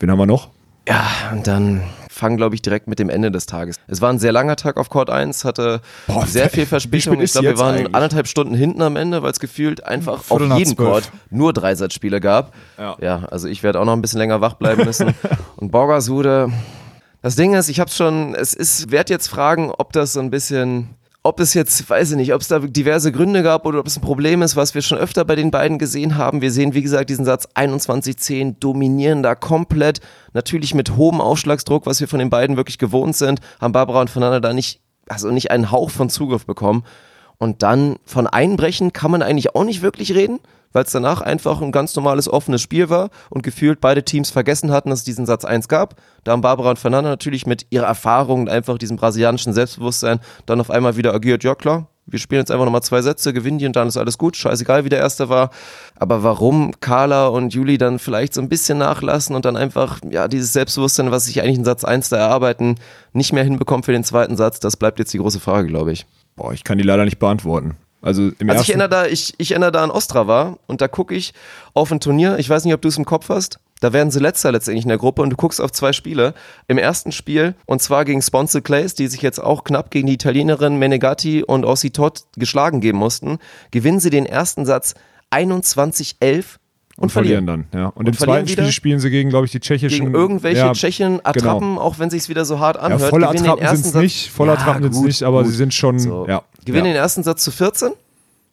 [0.00, 0.50] Wen haben wir noch?
[0.88, 3.76] Ja, und dann fangen, glaube ich, direkt mit dem Ende des Tages.
[3.88, 7.14] Es war ein sehr langer Tag auf Court 1, hatte Boah, sehr viel Verspätung.
[7.14, 7.94] spät Ich glaube, wir waren eigentlich?
[7.94, 10.76] anderthalb Stunden hinten am Ende, weil es gefühlt einfach auf Viertel zwölf.
[10.76, 12.54] Court nur Dreisatzspiele gab.
[12.78, 13.24] Ja.
[13.30, 15.14] also ich werde auch noch ein bisschen länger wach bleiben müssen.
[15.56, 16.50] und Borgasude,
[17.20, 20.30] das Ding ist, ich habe schon, es ist, werde jetzt fragen, ob das so ein
[20.30, 20.90] bisschen,
[21.26, 23.96] ob es jetzt, weiß ich nicht, ob es da diverse Gründe gab oder ob es
[23.96, 26.40] ein Problem ist, was wir schon öfter bei den beiden gesehen haben.
[26.40, 30.00] Wir sehen, wie gesagt, diesen Satz 21-10 dominieren da komplett.
[30.34, 34.10] Natürlich mit hohem Aufschlagsdruck, was wir von den beiden wirklich gewohnt sind, haben Barbara und
[34.10, 36.84] Fernanda da nicht, also nicht einen Hauch von Zugriff bekommen.
[37.38, 40.38] Und dann von Einbrechen kann man eigentlich auch nicht wirklich reden,
[40.76, 44.72] weil es danach einfach ein ganz normales offenes Spiel war und gefühlt beide Teams vergessen
[44.72, 45.94] hatten, dass es diesen Satz 1 gab.
[46.22, 50.60] Da haben Barbara und Fernanda natürlich mit ihrer Erfahrung und einfach diesem brasilianischen Selbstbewusstsein dann
[50.60, 53.64] auf einmal wieder agiert, ja klar, wir spielen jetzt einfach nochmal zwei Sätze, gewinnen die
[53.64, 55.48] und dann ist alles gut, scheißegal wie der erste war.
[55.94, 60.28] Aber warum Carla und Juli dann vielleicht so ein bisschen nachlassen und dann einfach, ja,
[60.28, 62.74] dieses Selbstbewusstsein, was sich eigentlich in Satz 1 da erarbeiten,
[63.14, 66.04] nicht mehr hinbekommen für den zweiten Satz, das bleibt jetzt die große Frage, glaube ich.
[66.36, 67.78] Boah, ich kann die leider nicht beantworten.
[68.06, 71.14] Also im Also ich erinnere da, ich, ich erinnere da an Ostrava und da gucke
[71.14, 71.34] ich
[71.74, 74.20] auf ein Turnier, ich weiß nicht, ob du es im Kopf hast, da werden sie
[74.20, 76.32] letzter letztendlich in der Gruppe und du guckst auf zwei Spiele.
[76.68, 80.14] Im ersten Spiel, und zwar gegen Sponsor Clays, die sich jetzt auch knapp gegen die
[80.14, 83.38] Italienerin Menegatti und Ossi Todd geschlagen geben mussten,
[83.72, 84.94] gewinnen sie den ersten Satz
[85.32, 86.44] 21-11
[86.96, 87.66] und, und verlieren dann.
[87.74, 87.88] Ja.
[87.88, 90.06] Und, im verlieren zweiten Spiel spielen sie gegen, glaube ich, die tschechischen.
[90.06, 93.10] gegen irgendwelche ja, Tschechen Attrappen, auch wenn sich's wieder so hart Ja, anhört.
[93.10, 95.50] volle gewinnen den Attrappen sind es nicht, volle Ja, Attrappen sind es nicht, aber gut.
[95.50, 96.26] sie sind schon, So.
[96.26, 96.42] ja.
[96.66, 96.92] Gewinnen ja.
[96.92, 97.92] den ersten Satz zu 14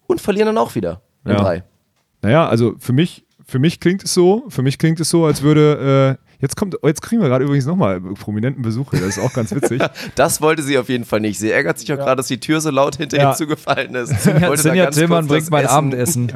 [0.07, 1.37] und verlieren dann auch wieder in Ja.
[1.37, 1.63] drei.
[2.21, 5.41] Naja, also für mich, für mich klingt es so, für mich klingt es so, als
[5.41, 9.17] würde, äh, jetzt kommt, oh, jetzt kriegen wir gerade übrigens nochmal prominenten Besuch hier, das
[9.17, 9.81] ist auch ganz witzig.
[10.15, 11.37] Das wollte sie auf jeden Fall nicht.
[11.39, 13.31] Sie ärgert sich auch gerade, dass die Tür so laut hinter Ja.
[13.31, 14.09] ihr zugefallen ist.
[14.23, 16.31] Sinja, Tillmann bringt mein Essen- Abendessen.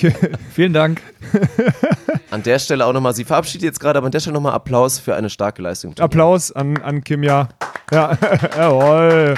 [0.54, 1.02] Vielen Dank.
[2.30, 4.98] An der Stelle auch nochmal, sie verabschiedet jetzt gerade, aber an der Stelle nochmal Applaus
[4.98, 5.94] für eine starke Leistung.
[5.98, 7.48] Applaus an, an Kimja.
[7.92, 8.18] Ja,
[8.56, 9.36] jawohl.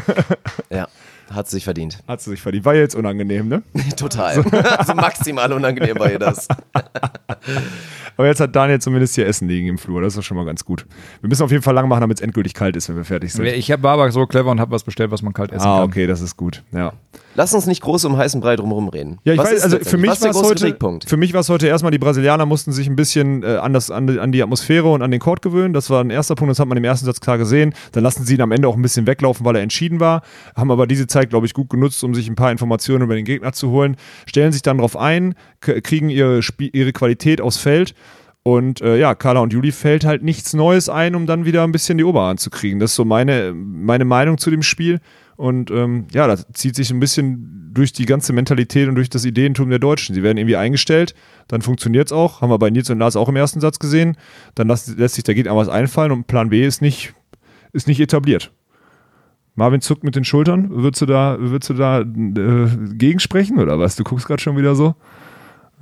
[0.70, 0.88] Ja.
[1.34, 1.98] Hat sie sich verdient.
[2.06, 2.64] Hat sie sich verdient.
[2.64, 3.62] War jetzt unangenehm, ne?
[3.96, 4.38] Total.
[4.78, 6.46] also maximal unangenehm war ihr das.
[8.16, 10.00] Aber jetzt hat Daniel zumindest hier Essen liegen im Flur.
[10.02, 10.86] Das ist doch schon mal ganz gut.
[11.20, 13.32] Wir müssen auf jeden Fall lang machen, damit es endgültig kalt ist, wenn wir fertig
[13.32, 13.44] sind.
[13.44, 15.88] Ich war aber so clever und habe was bestellt, was man kalt essen Ah, kann.
[15.88, 16.62] okay, das ist gut.
[16.72, 16.92] Ja.
[17.36, 19.18] Lass uns nicht groß um heißen Brei drumherum reden.
[19.24, 21.48] Ja, ich Was weiß, ist also für mich war es heute, für mich war es
[21.48, 24.42] heute erstmal, die Brasilianer mussten sich ein bisschen äh, an, das, an, die- an die
[24.42, 25.74] Atmosphäre und an den Court gewöhnen.
[25.74, 27.74] Das war ein erster Punkt, das hat man im ersten Satz klar gesehen.
[27.92, 30.22] Dann lassen sie ihn am Ende auch ein bisschen weglaufen, weil er entschieden war.
[30.56, 33.24] Haben aber diese Zeit, glaube ich, gut genutzt, um sich ein paar Informationen über den
[33.26, 33.96] Gegner zu holen.
[34.26, 37.94] Stellen sich dann darauf ein, kriegen ihre, ihre Qualität aufs Feld.
[38.42, 41.72] Und äh, ja, Carla und Juli fällt halt nichts Neues ein, um dann wieder ein
[41.72, 42.78] bisschen die Oberhand zu kriegen.
[42.78, 45.00] Das ist so meine, meine Meinung zu dem Spiel.
[45.36, 49.24] Und ähm, ja, das zieht sich ein bisschen durch die ganze Mentalität und durch das
[49.24, 50.14] Ideentum der Deutschen.
[50.14, 51.14] Sie werden irgendwie eingestellt,
[51.46, 52.40] dann funktioniert es auch.
[52.40, 54.16] Haben wir bei Nils und Lars auch im ersten Satz gesehen.
[54.54, 57.14] Dann lässt, lässt sich der Gegner was einfallen und Plan B ist nicht,
[57.72, 58.50] ist nicht etabliert.
[59.56, 60.70] Marvin zuckt mit den Schultern.
[60.70, 63.96] Würdest du da, würdest du da äh, gegensprechen oder was?
[63.96, 64.94] Du guckst gerade schon wieder so.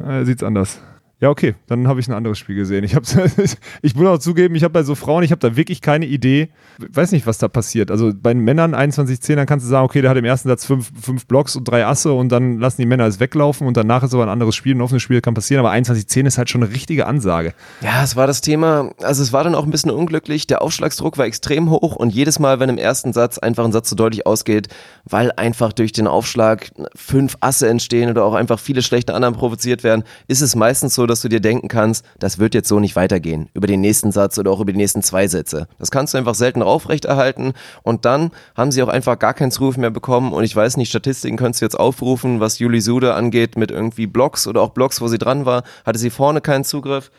[0.04, 0.80] Äh, sieht's anders.
[1.20, 2.82] Ja, okay, dann habe ich ein anderes Spiel gesehen.
[2.84, 2.94] Ich,
[3.82, 6.48] ich muss auch zugeben, ich habe bei so Frauen, ich habe da wirklich keine Idee.
[6.78, 7.92] Weiß nicht, was da passiert.
[7.92, 10.90] Also bei Männern 21-10, dann kannst du sagen, okay, der hat im ersten Satz fünf,
[11.00, 14.12] fünf Blocks und drei Asse und dann lassen die Männer es weglaufen und danach ist
[14.12, 16.72] aber ein anderes Spiel, ein offenes Spiel kann passieren, aber 21-10 ist halt schon eine
[16.72, 17.54] richtige Ansage.
[17.80, 21.16] Ja, es war das Thema, also es war dann auch ein bisschen unglücklich, der Aufschlagsdruck
[21.16, 24.26] war extrem hoch und jedes Mal, wenn im ersten Satz einfach ein Satz so deutlich
[24.26, 24.68] ausgeht,
[25.04, 29.84] weil einfach durch den Aufschlag fünf Asse entstehen oder auch einfach viele schlechte Annahmen provoziert
[29.84, 32.96] werden, ist es meistens so, dass du dir denken kannst, das wird jetzt so nicht
[32.96, 35.68] weitergehen, über den nächsten Satz oder auch über die nächsten zwei Sätze.
[35.78, 39.76] Das kannst du einfach selten aufrechterhalten und dann haben sie auch einfach gar keinen Zuruf
[39.76, 43.56] mehr bekommen und ich weiß nicht, Statistiken könntest du jetzt aufrufen, was Juli Sude angeht
[43.56, 47.10] mit irgendwie Blocks oder auch Blocks, wo sie dran war, hatte sie vorne keinen Zugriff.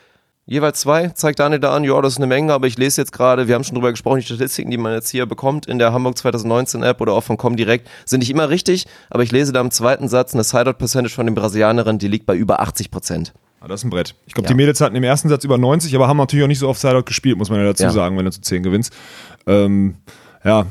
[0.47, 3.11] Jeweils zwei, zeigt Daniel da an, ja, das ist eine Menge, aber ich lese jetzt
[3.11, 5.91] gerade, wir haben schon drüber gesprochen, die Statistiken, die man jetzt hier bekommt in der
[5.91, 9.61] Hamburg 2019 App oder auch von Comdirect, sind nicht immer richtig, aber ich lese da
[9.61, 13.33] im zweiten Satz eine Sideout-Percentage von den Brasilianerinnen, die liegt bei über 80 Prozent.
[13.65, 14.13] Ah, das ist ein Brett.
[14.27, 14.49] Ich glaube, Ja.
[14.49, 16.79] die Mädels hatten im ersten Satz über 90, aber haben natürlich auch nicht so oft
[16.79, 17.89] Sideout gespielt, muss man ja dazu Ja.
[17.89, 18.93] sagen, wenn du zu 10 gewinnst.
[19.47, 19.95] Ähm,
[20.43, 20.67] ja,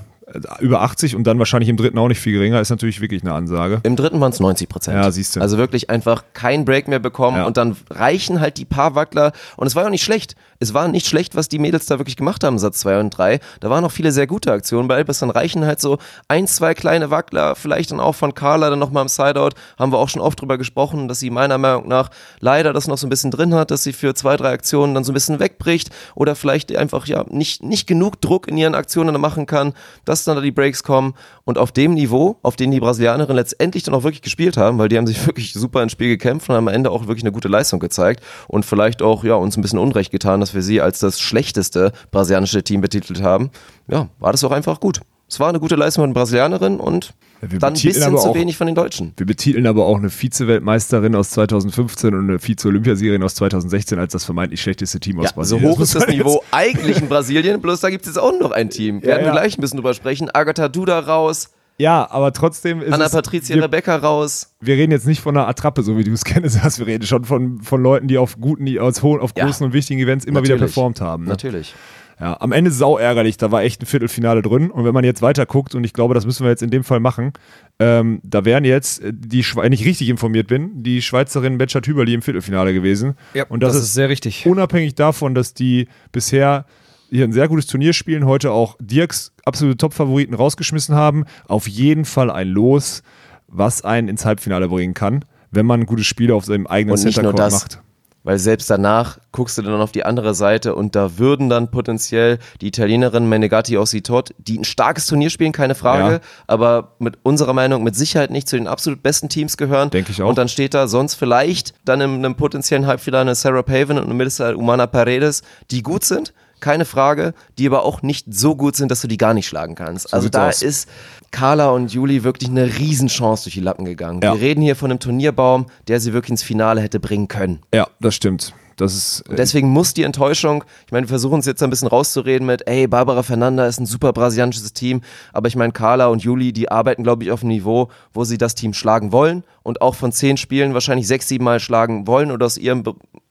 [0.60, 3.32] über 80 und dann wahrscheinlich im dritten auch nicht viel geringer, ist natürlich wirklich eine
[3.32, 3.80] Ansage.
[3.82, 4.96] Im dritten waren es 90 Prozent.
[4.96, 5.40] Ja, siehst du.
[5.40, 7.46] Also wirklich einfach kein Break mehr bekommen Ja.
[7.46, 9.32] und dann reichen halt die paar Wackler.
[9.56, 10.36] Und es war ja auch nicht schlecht.
[10.64, 13.38] Es war nicht schlecht, was die Mädels da wirklich gemacht haben, Satz 2 und 3.
[13.60, 15.18] Da waren noch viele sehr gute Aktionen bei Elbis.
[15.18, 19.02] Dann reichen halt so ein, zwei kleine Wackler, vielleicht dann auch von Carla dann nochmal
[19.02, 19.50] im Sideout.
[19.78, 22.08] Haben wir auch schon oft drüber gesprochen, dass sie meiner Meinung nach
[22.40, 25.04] leider das noch so ein bisschen drin hat, dass sie für zwei, drei Aktionen dann
[25.04, 29.20] so ein bisschen wegbricht oder vielleicht einfach ja nicht, nicht genug Druck in ihren Aktionen
[29.20, 29.74] machen kann,
[30.06, 31.12] dass dann da die Breaks kommen.
[31.44, 34.88] Und auf dem Niveau, auf dem die Brasilianerinnen letztendlich dann auch wirklich gespielt haben, weil
[34.88, 37.32] die haben sich wirklich super ins Spiel gekämpft und haben am Ende auch wirklich eine
[37.32, 40.80] gute Leistung gezeigt und vielleicht auch ja uns ein bisschen Unrecht getan, dass wir sie
[40.80, 43.50] als das schlechteste brasilianische Team betitelt haben.
[43.88, 45.00] Ja, war das auch einfach gut.
[45.28, 48.34] Es war eine gute Leistung von den Brasilianerinnen und wir dann ein bisschen zu auch-
[48.34, 49.12] wenig von den Deutschen.
[49.16, 54.24] Wir betiteln aber auch eine Vize-Weltmeisterin aus 2015 und eine Vize-Olympiasiegerin aus 2016 als das
[54.24, 55.70] vermeintlich schlechteste Team aus Ja, so Brasilien.
[55.70, 58.70] hoch ist das Niveau eigentlich in Brasilien, bloß da gibt es jetzt auch noch ein
[58.70, 59.02] Team.
[59.02, 59.32] Werden Ja, wir ja.
[59.32, 60.30] gleich ein bisschen drüber sprechen.
[60.32, 64.54] Agatha Duda raus, Ja, aber trotzdem ist Anna Patricia wir, Rebecca raus.
[64.60, 66.78] wir reden jetzt nicht von einer Attrappe, so wie du es kennst, hast.
[66.78, 69.44] Wir reden schon von, von Leuten, die auf guten, aus hohen, auf Ja.
[69.44, 70.72] großen und wichtigen Events immer wieder Natürlich.
[70.74, 71.24] performt haben.
[71.24, 71.30] Ne?
[71.30, 71.74] Natürlich.
[72.20, 74.70] Ja, am Ende sau ärgerlich, da war echt ein Viertelfinale drin.
[74.70, 76.84] Und wenn man jetzt weiter guckt, und ich glaube, das müssen wir jetzt in dem
[76.84, 77.32] Fall machen,
[77.80, 82.14] ähm, da wären jetzt, äh, die, wenn ich richtig informiert bin, die Schweizerin Betschat Hüberli
[82.14, 83.16] im Viertelfinale gewesen.
[83.48, 84.46] und das, ist sehr richtig.
[84.46, 86.66] unabhängig davon, dass die bisher
[87.14, 92.04] hier ein sehr gutes Turnier spielen, heute auch Dirks absolute Top-Favoriten rausgeschmissen haben, auf jeden
[92.04, 93.02] Fall ein Los,
[93.46, 97.80] was einen ins Halbfinale bringen kann, wenn man gute Spiele auf seinem eigenen Center macht.
[98.24, 102.38] Weil selbst danach guckst du dann auf die andere Seite und da würden dann potenziell
[102.62, 106.20] die Italienerin Menegatti Ossitot, die ein starkes Turnier spielen, keine Frage, Ja.
[106.46, 109.90] aber mit unserer Meinung mit Sicherheit nicht zu den absolut besten Teams gehören.
[109.90, 110.28] Denke ich auch.
[110.30, 114.04] Und dann steht da sonst vielleicht dann in einem potenziellen Halbfinale eine Sarah Paven und
[114.04, 116.32] eine Melissa Umana Paredes, die gut sind,
[116.64, 119.74] keine Frage, die aber auch nicht so gut sind, dass du die gar nicht schlagen
[119.74, 120.14] kannst.
[120.14, 120.62] also sieht's da aus.
[120.62, 120.88] ist
[121.30, 124.20] Carla und Juli wirklich eine Riesenchance durch die Lappen gegangen.
[124.22, 124.32] Ja.
[124.32, 127.60] Wir reden hier von einem Turnierbaum, der sie wirklich ins Finale hätte bringen können.
[127.74, 128.54] Ja, das stimmt.
[128.76, 131.88] Das ist äh, Deswegen muss die Enttäuschung, ich meine, wir versuchen uns jetzt ein bisschen
[131.88, 136.22] rauszureden mit, ey, Barbara Fernanda ist ein super brasilianisches Team, aber ich meine, Carla und
[136.22, 139.80] Juli, die arbeiten, glaube ich, auf einem Niveau, wo sie das Team schlagen wollen und
[139.82, 142.82] auch von zehn Spielen wahrscheinlich sechs, sieben Mal schlagen wollen oder aus, ihrem,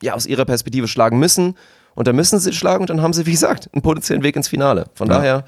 [0.01, 1.55] ja, aus ihrer Perspektive schlagen müssen.
[1.95, 4.47] Und dann müssen sie schlagen und dann haben sie, wie gesagt, einen potenziellen Weg ins
[4.47, 4.85] Finale.
[4.95, 5.15] Von Ja.
[5.17, 5.43] daher,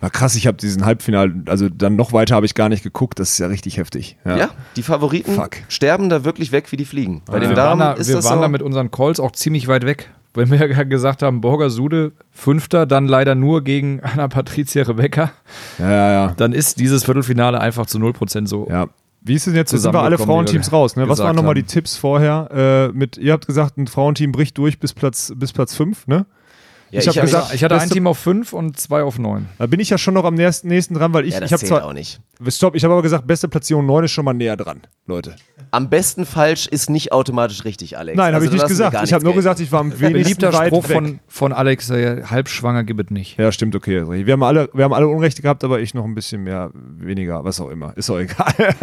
[0.00, 3.18] war krass, ich habe diesen Halbfinale, also dann noch weiter habe ich gar nicht geguckt,
[3.18, 4.16] das ist ja richtig heftig.
[4.24, 5.58] ja, die Favoriten Fuck.
[5.68, 7.22] sterben da wirklich weg wie die Fliegen.
[7.26, 8.42] Bei den wir Damen waren, da, ist wir das waren so.
[8.42, 10.10] da mit unseren Calls auch ziemlich weit weg.
[10.34, 15.30] wenn wir ja gesagt haben, Borger Sude, Fünfter, dann leider nur gegen Anna Patricia Rebecca,
[15.78, 16.34] Ja, ja, ja.
[16.36, 18.66] dann ist dieses Viertelfinale einfach zu 0% so.
[18.68, 18.88] ja.
[19.24, 19.72] Wie ist denn jetzt?
[19.72, 20.96] Jetzt sind wir alle Frauenteams raus.
[20.96, 21.08] Ne?
[21.08, 22.90] Was waren nochmal die Tipps vorher?
[22.92, 26.26] Äh, mit, ihr habt gesagt, ein Frauenteam bricht durch bis Platz, bis Platz 5, ne?
[26.94, 29.18] Ja, Ich hab hab gesagt, mich- Ich hatte ein Team auf 5 und zwei auf
[29.18, 29.48] 9.
[29.58, 31.64] Da bin ich ja schon noch am nächsten, nächsten dran, weil ich, ja, ich habe
[31.64, 31.84] zwar.
[31.84, 32.20] auch nicht.
[32.48, 35.36] Stopp, ich habe aber gesagt, beste Platzierung 9 ist schon mal näher dran, Leute.
[35.70, 38.16] Am besten falsch ist nicht automatisch richtig, Alex.
[38.16, 39.02] Nein, habe Also ich da nicht gesagt.
[39.04, 40.96] Ich habe nur gesagt, ich war am wenigsten Beliebter weit Spruch weg.
[40.96, 43.38] von, von Alex, äh, halbschwanger gibt es nicht.
[43.38, 44.04] Ja, stimmt, okay.
[44.08, 47.44] Wir haben, alle, wir haben alle Unrechte gehabt, aber ich noch ein bisschen mehr, weniger,
[47.44, 47.96] was auch immer.
[47.96, 48.52] Ist auch egal.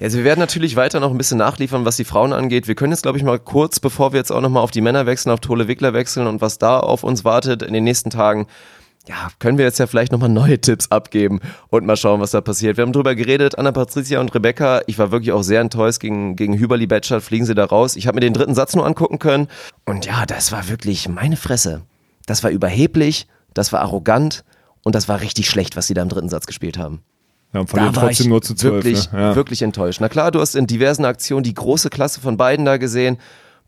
[0.00, 2.66] Also wir werden natürlich weiter noch ein bisschen nachliefern, was die Frauen angeht.
[2.66, 5.06] Wir können jetzt, glaube ich, mal kurz, bevor wir jetzt auch nochmal auf die Männer
[5.06, 7.31] wechseln, auf Tole Wickler wechseln und was da auf uns wartet
[7.62, 8.46] in den nächsten Tagen,
[9.08, 11.40] ja, können wir jetzt ja vielleicht nochmal neue Tipps abgeben
[11.70, 12.76] und mal schauen, was da passiert.
[12.76, 14.82] Wir haben drüber geredet, Anna Patricia und Rebecca.
[14.86, 17.96] Ich war wirklich auch sehr enttäuscht gegen, gegen Hüberli Betschert, fliegen sie da raus.
[17.96, 19.48] Ich habe mir den dritten Satz nur angucken können
[19.84, 21.82] und ja, das war wirklich meine Fresse.
[22.26, 24.44] Das war überheblich, das war arrogant
[24.84, 27.02] und das war richtig schlecht, was sie da im dritten Satz gespielt haben.
[27.52, 28.72] Ja, und verlieren Da war trotzdem ich nur zu 12.
[28.72, 29.20] wirklich, ne?
[29.20, 29.36] ja.
[29.36, 30.00] wirklich enttäuscht.
[30.00, 33.18] Na klar, du hast in diversen Aktionen die große Klasse von beiden da gesehen.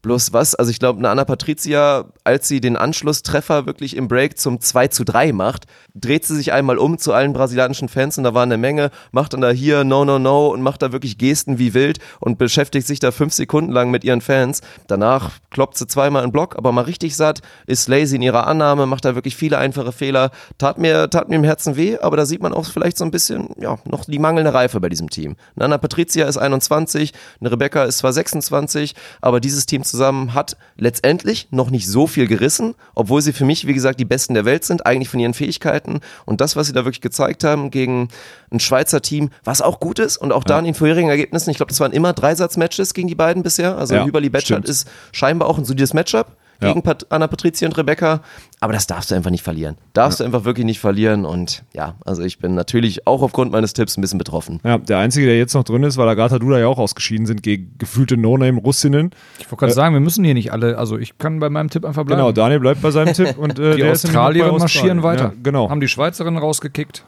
[0.04, 4.38] Bloß was, also ich glaube, eine Anna Patricia, als sie den Anschlusstreffer wirklich im Break
[4.38, 5.64] zum 2 zu 3 macht,
[5.94, 9.32] dreht sie sich einmal um zu allen brasilianischen Fans und da war eine Menge, macht
[9.32, 12.86] dann da hier No, No, No und macht da wirklich Gesten wie wild und beschäftigt
[12.86, 14.60] sich da fünf Sekunden lang mit ihren Fans.
[14.88, 18.84] Danach kloppt sie zweimal einen Block, aber mal richtig satt, ist lazy in ihrer Annahme,
[18.84, 20.32] macht da wirklich viele einfache Fehler.
[20.58, 23.10] Tat mir, tat mir im Herzen weh, aber da sieht man auch vielleicht so ein
[23.10, 25.36] bisschen, ja, noch die mangelnde Reife bei diesem Team.
[25.56, 30.56] Eine Anna Patricia ist 21, eine Rebecca ist zwar 26, aber dieses Team zusammen hat
[30.76, 34.44] letztendlich noch nicht so viel gerissen, obwohl sie für mich, wie gesagt, die Besten der
[34.44, 36.00] Welt sind, eigentlich von ihren Fähigkeiten.
[36.24, 38.08] Und das, was sie da wirklich gezeigt haben gegen
[38.50, 41.56] ein Schweizer Team, was auch gut ist und auch da in den vorherigen Ergebnissen, ich
[41.56, 43.76] glaube, das waren immer Dreisatzmatches gegen die beiden bisher.
[43.76, 44.68] Also Ja, Hüberli Betschart stimmt.
[44.68, 46.68] ist scheinbar auch ein solides Matchup Ja.
[46.68, 48.20] gegen Pat Anna Patricia und Rebecca.
[48.60, 49.76] Aber das darfst du einfach nicht verlieren.
[49.92, 51.24] Darfst du einfach wirklich nicht verlieren.
[51.24, 54.60] Und ja, also ich bin natürlich auch aufgrund meines Tipps ein bisschen betroffen.
[54.64, 57.42] Ja, der Einzige, der jetzt noch drin ist, weil Agatha Duda ja auch ausgeschieden sind
[57.42, 59.10] gegen gefühlte No-Name-Russinnen.
[59.38, 61.84] Ich wollte gerade sagen, wir müssen hier nicht alle, also ich kann bei meinem Tipp
[61.84, 62.20] einfach bleiben.
[62.20, 64.48] Genau, Daniel bleibt bei seinem Tipp und äh, die Australien.
[64.56, 65.24] marschieren weiter.
[65.24, 65.68] Ja, genau.
[65.68, 67.04] Haben die Schweizerinnen rausgekickt.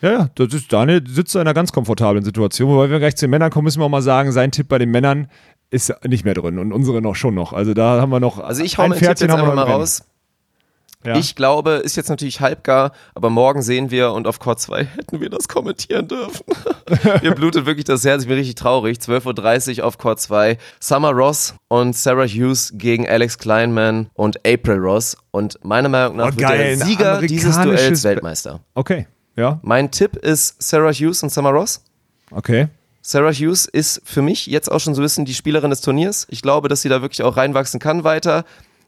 [0.00, 2.70] Ja, ja, das ist, Daniel sitzt in einer ganz komfortablen Situation.
[2.70, 4.78] Wobei wir gleich zu den Männern kommen, müssen wir auch mal sagen, sein Tipp bei
[4.78, 5.28] den Männern
[5.70, 7.52] ist nicht mehr drin und unsere noch schon noch.
[7.52, 10.02] Also da haben wir noch Also ich hau ein jetzt Pferdchen wir einfach mal raus.
[11.04, 11.16] Ja.
[11.16, 15.20] Ich glaube, ist jetzt natürlich halbgar, aber morgen sehen wir und auf Court 2 hätten
[15.20, 16.44] wir das kommentieren dürfen.
[17.22, 18.98] Mir blutet wirklich das Herz, ich bin richtig traurig.
[18.98, 20.58] 12.30 Uhr auf Court 2.
[20.80, 25.16] Summer Ross und Sarah Hughes gegen Alex Kleinman und April Ross.
[25.30, 28.60] Und meiner Meinung nach Oh, wird geil, der Sieger dieses Duells Weltmeister.
[28.74, 31.84] Okay, ja, Mein Tipp ist Sarah Hughes und Summer Ross.
[32.32, 32.68] okay.
[33.10, 36.26] Sarah Hughes ist für mich jetzt auch schon so ein bisschen die Spielerin des Turniers.
[36.28, 38.44] Ich glaube, dass sie da wirklich auch reinwachsen kann weiter.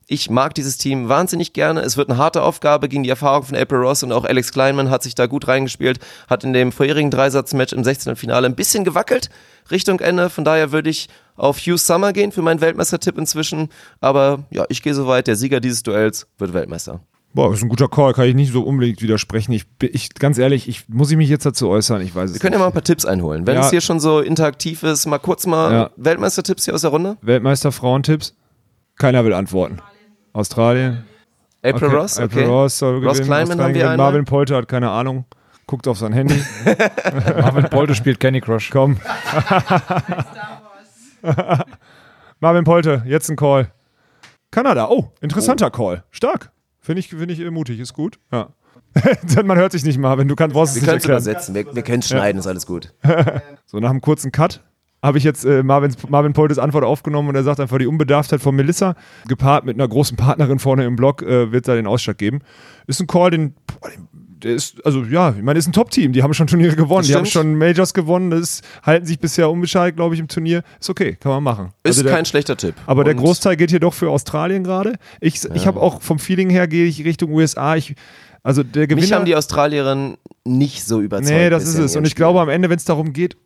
[0.08, 1.80] Ich mag dieses Team wahnsinnig gerne.
[1.80, 4.90] Es wird eine harte Aufgabe gegen die Erfahrung von April Ross und auch Alex Kleinman
[4.90, 8.14] hat sich da gut reingespielt, hat in dem vorherigen Dreisatzmatch im 16.
[8.14, 9.30] Finale ein bisschen gewackelt
[9.70, 10.28] Richtung Ende.
[10.28, 13.70] Von daher würde ich auf Hughes Summer gehen für meinen Weltmeistertipp inzwischen.
[14.02, 15.28] Aber ja, ich gehe soweit.
[15.28, 17.00] Der Sieger dieses Duells wird Weltmeister.
[17.32, 19.52] Boah, ist ein guter Call, kann ich nicht so unbedingt widersprechen.
[19.52, 22.40] Ich, ich ganz ehrlich, ich muss ich mich jetzt dazu äußern, ich weiß es Wir
[22.40, 22.62] können ja nicht.
[22.64, 23.46] mal ein paar Tipps einholen.
[23.46, 23.60] Wenn Ja.
[23.60, 25.90] es hier schon so interaktiv ist, mal kurz mal Ja.
[25.96, 27.16] Weltmeistertipps hier aus der Runde.
[27.22, 28.34] Weltmeister Frauentipps?
[28.98, 29.78] Keiner will antworten.
[30.32, 31.04] Australien?
[31.62, 32.24] April Okay, Ross, okay.
[32.24, 33.26] April Ross soll Ross gewinnen.
[33.26, 34.06] Kleinman haben wir einmal.
[34.08, 35.24] Marvin Polter hat keine Ahnung,
[35.66, 36.42] guckt auf sein Handy.
[37.40, 38.70] Marvin Polte spielt Candy Crush.
[38.70, 38.96] Komm.
[42.40, 43.70] Marvin Polte, jetzt ein Call.
[44.50, 46.02] Kanada, oh, interessanter Call.
[46.10, 46.50] Stark.
[46.80, 48.18] Finde ich, find ich äh, mutig, ist gut.
[48.32, 48.48] Ja.
[49.44, 51.44] Man hört sich nicht, Marvin, du kannst, brauchst es Wir nicht können es erklären.
[51.52, 52.92] übersetzen, wir, wir können es schneiden, ist alles gut.
[53.66, 54.64] So, nach einem kurzen Cut
[55.02, 58.40] habe ich jetzt äh, Marvins, Marvin Poltes Antwort aufgenommen und er sagt einfach, die Unbedarftheit
[58.40, 58.96] von Melissa,
[59.28, 62.40] gepaart mit einer großen Partnerin vorne im Block, äh, wird da den Ausschlag geben.
[62.86, 64.08] Ist ein Call, den, boah, den
[64.42, 66.12] der ist, also ja, ich meine, ist ein Top-Team.
[66.12, 69.96] Die haben schon Turniere gewonnen, die haben schon Majors gewonnen, das halten sich bisher unbeschadet,
[69.96, 70.62] glaube ich, im Turnier.
[70.80, 71.66] Ist okay, kann man machen.
[71.82, 72.74] Ist Also der- kein schlechter Tipp.
[72.86, 74.94] aber der Und Großteil geht hier doch für Australien gerade.
[75.20, 77.76] Ich, ich habe auch vom Feeling her gehe ich Richtung USA.
[77.76, 77.94] Ich,
[78.42, 79.02] also der Gewinner.
[79.06, 81.30] Mich haben die Australierierinnen nicht so überzeugt.
[81.30, 81.96] nee, das ist es.
[81.96, 83.36] Und ich glaube, am Ende, wenn es darum geht,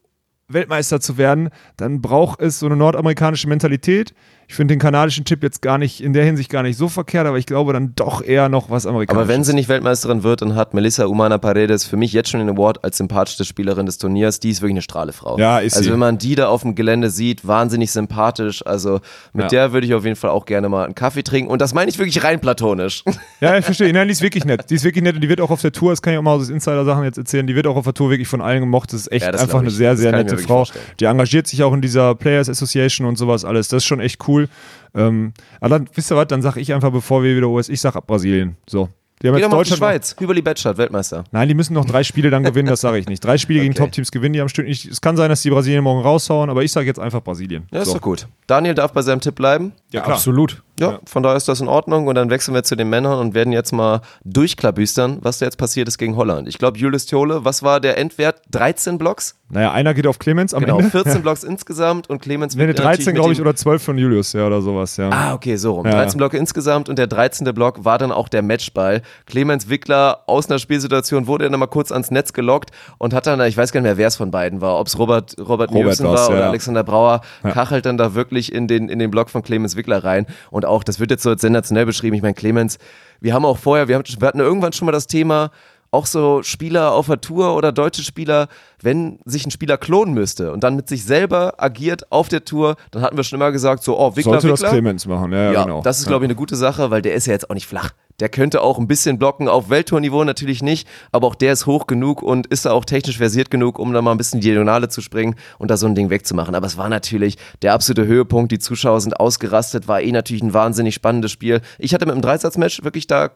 [0.49, 4.15] Weltmeister zu werden, dann braucht es so eine nordamerikanische Mentalität.
[4.49, 7.27] Ich finde den kanadischen Tipp jetzt gar nicht, in der Hinsicht gar nicht so verkehrt,
[7.27, 9.23] aber ich glaube dann doch eher noch was amerikanisches.
[9.25, 12.41] Aber wenn sie nicht Weltmeisterin wird, dann hat Melissa Umana Paredes für mich jetzt schon
[12.41, 14.41] den Award als sympathischste Spielerin des Turniers.
[14.41, 15.39] Die ist wirklich eine Strahlefrau.
[15.39, 15.93] Ja, ist Also sie.
[15.93, 18.65] wenn man die da auf dem Gelände sieht, wahnsinnig sympathisch.
[18.67, 19.01] Also
[19.33, 19.49] mit Ja.
[19.49, 21.51] der würde ich auf jeden Fall auch gerne mal einen Kaffee trinken.
[21.51, 23.03] Und das meine ich wirklich rein platonisch.
[23.41, 23.93] Ja, ich verstehe.
[23.93, 24.71] Nein, die ist wirklich nett.
[24.71, 26.23] Die ist wirklich nett und die wird auch auf der Tour, das kann ich auch
[26.23, 28.93] mal aus Insider-Sachen jetzt erzählen, die wird auch auf der Tour wirklich von allen gemocht.
[28.93, 30.57] Das ist echt Ja, das einfach eine sehr, Das sehr nette Frau.
[30.59, 30.85] vorstellen.
[31.01, 33.69] Die engagiert sich auch in dieser Players Association und sowas alles.
[33.69, 34.34] Das ist schon echt cool.
[34.35, 34.49] Cool.
[34.95, 37.81] Ähm, aber dann, wisst ihr was, dann sag ich einfach, bevor wir wieder US, ich
[37.81, 38.57] sag ab Brasilien.
[38.69, 38.89] So.
[39.23, 39.93] Die haben Geh jetzt doch mal auf die Deutschland.
[39.93, 40.17] Schweiz.
[40.19, 41.25] Hüberli Bettstadt, Weltmeister.
[41.31, 43.25] Nein, die müssen noch drei Spiele dann gewinnen, das sage ich nicht.
[43.25, 43.85] Drei Spiele gegen Okay.
[43.85, 44.87] Top-Teams gewinnen die am Stück nicht.
[44.91, 47.67] Es kann sein, dass die Brasilien morgen raushauen, aber ich sage jetzt einfach Brasilien.
[47.73, 47.95] Ja, ist so.
[47.95, 48.27] doch gut.
[48.47, 49.73] Daniel darf bei seinem Tipp bleiben.
[49.93, 50.17] Ja, klar.
[50.17, 50.63] Absolut.
[50.81, 52.09] Ja, von daher ist das in Ordnung.
[52.09, 55.57] Und dann wechseln wir zu den Männern und werden jetzt mal durchklabüstern, was da jetzt
[55.57, 56.49] passiert ist gegen Holland.
[56.49, 58.43] Ich glaube, Julius Thiole, was war der Endwert?
[58.51, 59.37] 13 Blocks?
[59.49, 60.91] Naja, einer geht auf Clemens am Genau, Ende.
[60.91, 63.99] 14 Blocks insgesamt und Clemens Nee, wird 13, natürlich mit glaube ich, oder 12 von
[63.99, 65.11] Julius, ja, oder sowas, ja.
[65.11, 65.87] Ah, okay, so rum.
[65.87, 66.27] Ja, 13 ja.
[66.27, 67.55] Blöcke insgesamt und der 13.
[67.55, 69.03] Block war dann auch der Matchball.
[69.27, 73.41] Clemens Wickler aus einer Spielsituation wurde dann mal kurz ans Netz gelockt und hat dann,
[73.43, 75.71] ich weiß gar nicht mehr, wer es von beiden war, ob es Robert, Robert, Robert
[75.73, 76.49] Nielsen war oder ja.
[76.49, 80.27] Alexander Brauer, kachelt dann da wirklich in den, in den Block von Clemens Wickler rein.
[80.51, 82.17] Und auch, das wird jetzt so sensationell beschrieben.
[82.17, 82.79] Ich meine, Clemens,
[83.21, 85.51] wir haben auch vorher, wir, haben, wir hatten irgendwann schon mal das Thema,
[85.95, 88.49] auch so Spieler auf der Tour oder deutsche Spieler,
[88.83, 92.75] wenn sich ein Spieler klonen müsste und dann mit sich selber agiert auf der Tour,
[92.91, 94.73] dann hatten wir schon immer gesagt, so, oh, Wickler, Sollte das Wickler.
[94.73, 95.83] Clemens machen, ja, ja, Ja, genau.
[95.83, 97.93] das ist, glaube ich, eine gute Sache, weil der ist ja jetzt auch nicht flach.
[98.21, 101.87] Der könnte auch ein bisschen blocken, auf Welttourniveau natürlich nicht, aber auch der ist hoch
[101.87, 104.89] genug und ist da auch technisch versiert genug, um da mal ein bisschen die Diagonale
[104.89, 106.55] zu springen und da so ein Ding wegzumachen.
[106.55, 108.53] Aber es war natürlich der absolute Höhepunkt.
[108.53, 111.61] Die Zuschauer sind ausgerastet, war eh natürlich ein wahnsinnig spannendes Spiel.
[111.79, 113.31] Ich hatte mit dem Dreisatzmatch wirklich da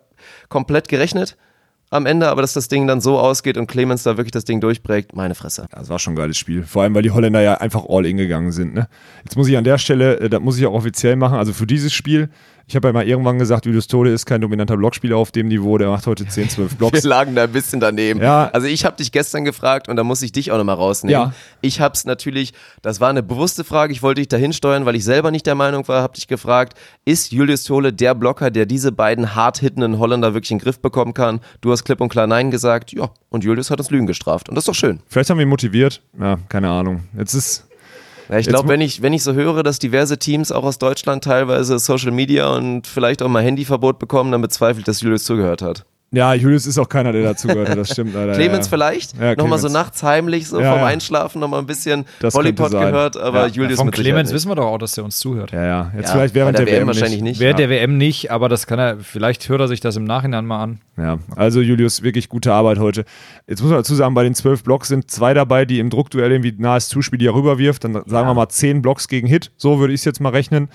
[0.48, 1.36] komplett gerechnet
[1.90, 4.60] am Ende, aber dass das Ding dann so ausgeht und Clemens da wirklich das Ding
[4.60, 5.66] durchprägt, meine Fresse.
[5.70, 6.62] Das war schon ein geiles Spiel.
[6.64, 8.74] Vor allem, weil die Holländer ja einfach all in gegangen sind.
[8.74, 8.88] Ne?
[9.24, 11.66] Jetzt muss ich an der Stelle, äh, das muss ich auch offiziell machen, also für
[11.66, 12.28] dieses Spiel,
[12.68, 15.78] ich habe ja mal irgendwann gesagt, Julius Tode ist kein dominanter Blockspieler auf dem Niveau,
[15.78, 17.02] der macht heute 10, 12 Blocks.
[17.02, 18.20] Wir lagen da ein bisschen daneben.
[18.20, 18.50] Ja.
[18.52, 21.18] Also ich habe dich gestern gefragt und da muss ich dich auch nochmal rausnehmen.
[21.18, 21.32] Ja.
[21.62, 22.52] Ich habe es natürlich,
[22.82, 25.54] das war eine bewusste Frage, ich wollte dich dahin steuern, weil ich selber nicht der
[25.54, 29.98] Meinung war, habe dich gefragt, ist Julius Tole der Blocker, der diese beiden hart hittenden
[29.98, 31.40] Holländer wirklich in den Griff bekommen kann?
[31.62, 34.56] Du hast klipp und klar Nein gesagt, ja, und Julius hat uns Lügen gestraft und
[34.56, 35.00] das ist doch schön.
[35.06, 36.02] Vielleicht haben wir ihn motiviert.
[36.20, 37.04] Ja, keine Ahnung.
[37.16, 37.67] Jetzt ist,
[38.28, 41.24] Ja, ich glaube, wenn ich, wenn ich so höre, dass diverse Teams auch aus Deutschland
[41.24, 45.62] teilweise Social Media und vielleicht auch mal Handyverbot bekommen, dann bezweifle ich, dass Julius zugehört
[45.62, 45.84] hat.
[46.10, 48.32] Ja, Julius ist auch keiner, der dazugehört hat, das stimmt leider.
[48.32, 48.70] Clemens ja.
[48.70, 49.18] vielleicht?
[49.20, 50.86] Ja, nochmal so nachts heimlich, so Ja, vorm ja.
[50.86, 53.46] Einschlafen nochmal ein bisschen Das gehört, aber Ja.
[53.46, 54.34] Julius Von mit Sicherheit Clemens nicht.
[54.36, 55.52] wissen wir doch auch, dass er uns zuhört.
[55.52, 55.92] Ja, ja.
[55.96, 57.40] Jetzt Ja, vielleicht während bei der, WM wahrscheinlich nicht.
[57.40, 60.46] Während der WM nicht, aber das kann er, vielleicht hört er sich das im Nachhinein
[60.46, 60.80] mal an.
[60.96, 63.04] Ja, also Julius, wirklich gute Arbeit heute.
[63.46, 66.32] Jetzt muss man dazu sagen, bei den zwölf Blocks sind zwei dabei, die im Druckduell
[66.32, 67.84] irgendwie nahes Zuspiel, die er rüberwirft.
[67.84, 70.68] Dann sagen wir mal zehn Blocks gegen Hit, so würde ich es jetzt mal rechnen.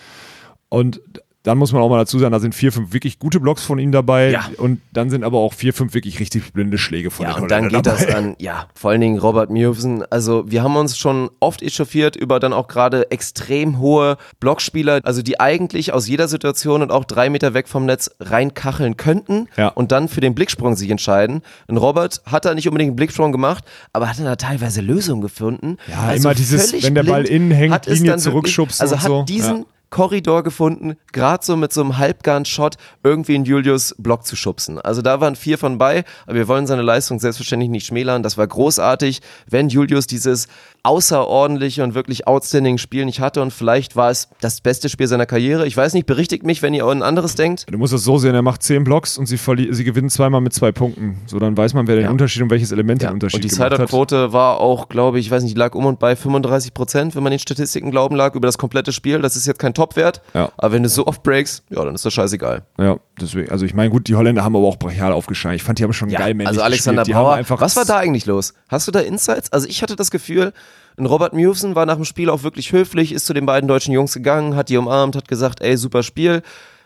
[0.70, 1.02] Und
[1.44, 3.78] dann muss man auch mal dazu sagen, da sind vier, fünf wirklich gute Blocks von
[3.78, 4.32] ihm dabei.
[4.32, 4.46] Ja.
[4.58, 7.68] Und dann sind aber auch vier, fünf wirklich richtig blinde Schläge von Ja, und dann
[7.70, 8.16] geht das dabei.
[8.16, 10.04] an, ja, vor allen Dingen Robert Mewsen.
[10.10, 15.22] Also, wir haben uns schon oft echauffiert über dann auch gerade extrem hohe Blockspieler, also
[15.22, 19.68] die eigentlich aus jeder Situation und auch drei Meter weg vom Netz reinkacheln könnten Ja.
[19.68, 21.42] und dann für den Blicksprung sich entscheiden.
[21.68, 25.22] Und Robert hat da nicht unbedingt einen Blicksprung gemacht, aber hat dann da teilweise Lösungen
[25.22, 25.78] gefunden.
[25.88, 29.24] Ja, immer dieses, wenn der Ball innen hängt, Linie zurückschubsen Also und hat so.
[29.24, 29.66] diesen Ja.
[29.94, 34.80] Korridor gefunden, gerade so mit so einem Halbgarn-Shot irgendwie in Julius Block zu schubsen.
[34.82, 38.24] Also da waren vier von bei, aber wir wollen seine Leistung selbstverständlich nicht schmälern.
[38.24, 40.48] Das war großartig, wenn Julius dieses
[40.82, 45.26] außerordentliche und wirklich outstanding Spiel nicht hatte und vielleicht war es das beste Spiel seiner
[45.26, 45.66] Karriere.
[45.66, 47.66] Ich weiß nicht, berichtigt mich, wenn ihr ein anderes denkt.
[47.72, 50.54] Du musst es so sehen, er macht zehn Blocks und sie, sie gewinnen zweimal mit
[50.54, 51.18] zwei Punkten.
[51.26, 52.12] So, dann weiß man, wer den Ja.
[52.12, 53.10] Unterschied und welches Element Ja.
[53.10, 53.78] den Unterschied Und die gemacht hat.
[53.78, 57.24] Sideout-Quote war auch, glaube ich, ich weiß nicht, lag um und bei 35 Prozent, wenn
[57.24, 59.22] man den Statistiken glauben lag, über das komplette Spiel.
[59.22, 60.50] Das ist jetzt kein Topwert, Ja.
[60.58, 62.64] aber wenn du so oft breaks, ja, dann ist das scheißegal.
[62.80, 65.56] Ja, deswegen, also ich meine, gut, die Holländer haben aber auch brachial aufgeschlagen.
[65.56, 67.26] Ich fand, die haben schon geil männlich Also Alexander gespielt.
[67.28, 68.54] Einfach was war da eigentlich los?
[68.70, 69.52] Hast du da Insights?
[69.52, 70.54] Also ich hatte das Gefühl,
[70.98, 73.94] ein Robert Mewson war nach dem Spiel auch wirklich höflich, ist zu den beiden deutschen
[73.94, 76.42] Jungs gegangen, hat die umarmt, hat gesagt, ey, super Spiel.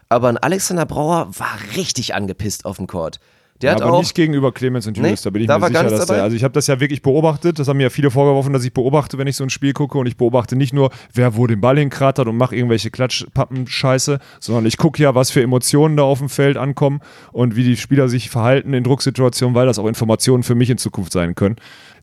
[0.10, 3.20] Aber ein Alexander Brauer war richtig angepisst auf dem Court.
[3.62, 5.58] Der Ja, hat aber auch, nicht gegenüber Clemens und Julius, Nee, da bin ich da
[5.58, 6.22] mir sicher, dass der, dabei?
[6.22, 8.72] also ich habe das ja wirklich beobachtet, das haben mir ja viele vorgeworfen, dass ich
[8.74, 11.60] beobachte, wenn ich so ein Spiel gucke und ich beobachte nicht nur, wer wo den
[11.60, 16.20] Ball hinkratert und mache irgendwelche Klatschpappen-Scheiße, sondern ich gucke ja, was für Emotionen da auf
[16.20, 17.00] dem Feld ankommen
[17.32, 20.78] und wie die Spieler sich verhalten in Drucksituationen, weil das auch Informationen für mich in
[20.78, 21.56] Zukunft sein können.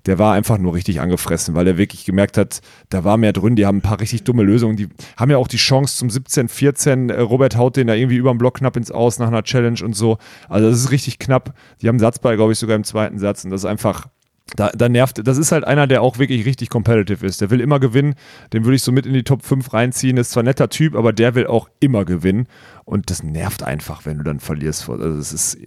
[0.07, 3.57] Der war einfach nur richtig angefressen, weil er wirklich gemerkt hat, da war mehr drin,
[3.57, 6.49] die haben ein paar richtig dumme Lösungen, die haben ja auch die Chance zum 17,
[6.49, 9.43] 14, äh, Robert haut den da irgendwie über den Block knapp ins Aus nach einer
[9.43, 10.19] Challenge und so.
[10.49, 11.55] Also das ist richtig knapp.
[11.81, 14.09] Die haben Satzball, glaube ich, sogar im zweiten Satz und das ist einfach,
[14.57, 17.41] da, da nervt, das ist halt einer, der auch wirklich richtig competitive ist.
[17.41, 18.15] Der will immer gewinnen.
[18.53, 20.17] Den würde ich so mit in die Top 5 reinziehen.
[20.17, 22.47] Ist zwar ein netter Typ, aber der will auch immer gewinnen.
[22.85, 24.89] Und das nervt einfach, wenn du dann verlierst.
[24.89, 25.59] Also es ist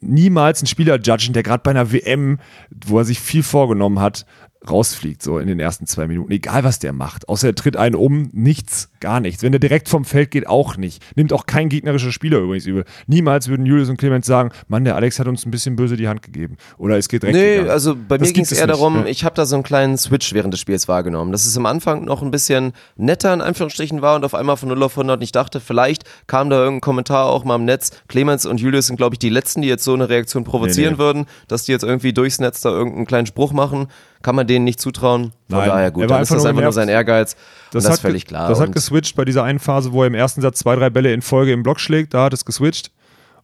[0.00, 2.38] niemals ein Spieler judgen, der gerade bei einer WM,
[2.70, 4.26] wo er sich viel vorgenommen hat,
[4.68, 6.30] rausfliegt, so in den ersten zwei Minuten.
[6.32, 7.28] Egal, was der macht.
[7.28, 9.42] Außer er tritt einen um, nichts, gar nichts.
[9.42, 11.02] Wenn der direkt vom Feld geht, auch nicht.
[11.16, 12.84] Nimmt auch kein gegnerischer Spieler übrigens übel.
[13.06, 16.08] Niemals würden Julius und Clemens sagen, Mann, der Alex hat uns ein bisschen böse die
[16.08, 16.56] Hand gegeben.
[16.76, 17.70] Oder es geht direkt Nee, gegangen.
[17.70, 19.06] also bei Das mir ging es eher nicht, darum, ja.
[19.06, 21.32] ich habe da so einen kleinen Switch während des Spiels wahrgenommen.
[21.32, 24.68] Dass es am Anfang noch ein bisschen netter in Anführungsstrichen war und auf einmal von
[24.68, 27.92] 0 auf 100 und ich dachte, vielleicht kam da irgendein Kommentar auch mal im Netz.
[28.08, 30.96] Clemens und Julius sind, glaube ich, die Letzten, die jetzt so eine Reaktion provozieren Nee,
[30.96, 30.98] nee.
[30.98, 33.88] würden, dass die jetzt irgendwie durchs Netz da irgendeinen kleinen Spruch machen.
[34.22, 35.32] Kann man denen nicht zutrauen.
[35.48, 37.34] Von Nein, daher gut, war dann ist einfach das nur einfach nur sein Ehrgeiz.
[37.72, 38.48] und das ist völlig klar.
[38.48, 41.12] Das hat geswitcht bei dieser einen Phase, wo er im ersten Satz zwei, drei Bälle
[41.12, 42.12] in Folge im Block schlägt.
[42.12, 42.90] Da hat es geswitcht.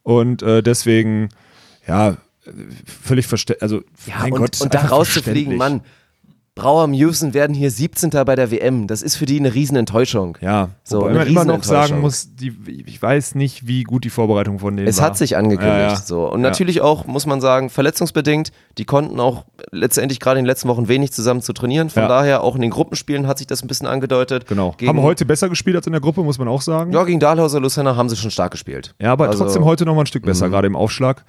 [0.02, 1.30] Und äh, deswegen,
[1.86, 2.16] ja,
[3.02, 3.62] völlig verständlich.
[3.62, 5.56] Also, Ja, mein und, Gott, und da rauszufliegen.
[5.56, 5.80] Mann.
[6.59, 8.09] Brauer Musen werden hier 17.
[8.24, 8.86] bei der WM.
[8.86, 10.38] Das ist für die eine Riesenenttäuschung.
[10.40, 14.11] Ja, So, wobei man immer noch sagen muss, die, ich weiß nicht, wie gut die
[14.11, 15.04] Vorbereitung von denen Es war.
[15.09, 15.76] hat sich angekündigt.
[15.76, 15.96] Ja, ja.
[15.96, 16.24] So.
[16.32, 16.48] Und Ja.
[16.48, 18.52] natürlich auch, muss man sagen, verletzungsbedingt.
[18.78, 21.90] Die konnten auch letztendlich gerade in den letzten Wochen wenig zusammen zu trainieren.
[21.90, 24.46] Von daher auch in den Gruppenspielen hat sich das ein bisschen angedeutet.
[24.46, 24.72] Genau.
[24.78, 26.90] Gegen, Haben heute besser gespielt als in der Gruppe, muss man auch sagen.
[26.90, 28.94] ja, gegen Dahlhauser Lucena haben sie schon stark gespielt.
[28.98, 31.26] Ja, aber Also- trotzdem heute noch mal ein Stück besser, gerade im Aufschlag.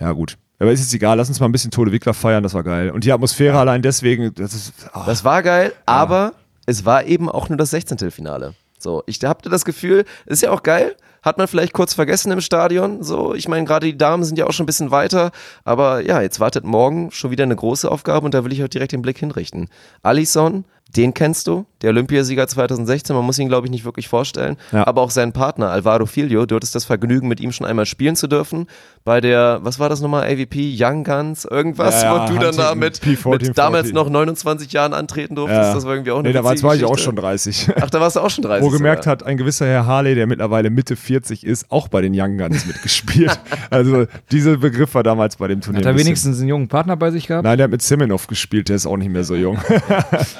[0.00, 0.36] Ja, gut.
[0.58, 2.90] Aber ist jetzt egal, lass uns mal ein bisschen Tode Wickler feiern, das war geil.
[2.90, 4.72] Und die Atmosphäre allein deswegen, das ist.
[4.92, 5.04] ah.
[5.06, 6.34] Das war geil, aber
[6.66, 8.10] es war eben auch nur das 16.
[8.10, 8.54] Finale.
[8.78, 12.40] So, ich hatte das Gefühl, ist ja auch geil, hat man vielleicht kurz vergessen im
[12.40, 13.02] Stadion.
[13.02, 15.32] So, ich meine, gerade die Damen sind ja auch schon ein bisschen weiter,
[15.64, 18.68] aber ja, jetzt wartet morgen schon wieder eine große Aufgabe und da will ich auch
[18.68, 19.68] direkt den Blick hinrichten.
[20.02, 24.56] Alisson, den kennst du, der Olympiasieger 2016, man muss ihn, glaube ich, nicht wirklich vorstellen,
[24.72, 24.86] Ja.
[24.86, 28.16] aber auch seinen Partner Alvaro Filho, du hattest das Vergnügen, mit ihm schon einmal spielen
[28.16, 28.66] zu dürfen,
[29.04, 32.56] bei der, was war das nochmal, AVP, Young Guns, irgendwas, Ja, ja, wo du dann
[32.56, 33.94] da mit, Huntington, P14, mit damals 40.
[33.94, 35.74] noch 29 Jahren antreten durftest, Ja.
[35.74, 37.70] das war irgendwie auch eine Nee, da war, ich auch schon 30.
[37.80, 38.64] Ach, da warst du auch schon 30.
[38.66, 39.12] Wo gemerkt sogar.
[39.12, 42.66] hat, ein gewisser Herr Harley, der mittlerweile Mitte 40 ist, auch bei den Young Guns
[42.66, 43.38] mitgespielt.
[43.70, 45.78] also dieser Begriff war damals bei dem Turnier.
[45.80, 47.44] Hat er ein wenigstens einen jungen Partner bei sich gehabt?
[47.44, 49.58] Nein, der hat mit Semenov gespielt, der ist auch nicht mehr so jung.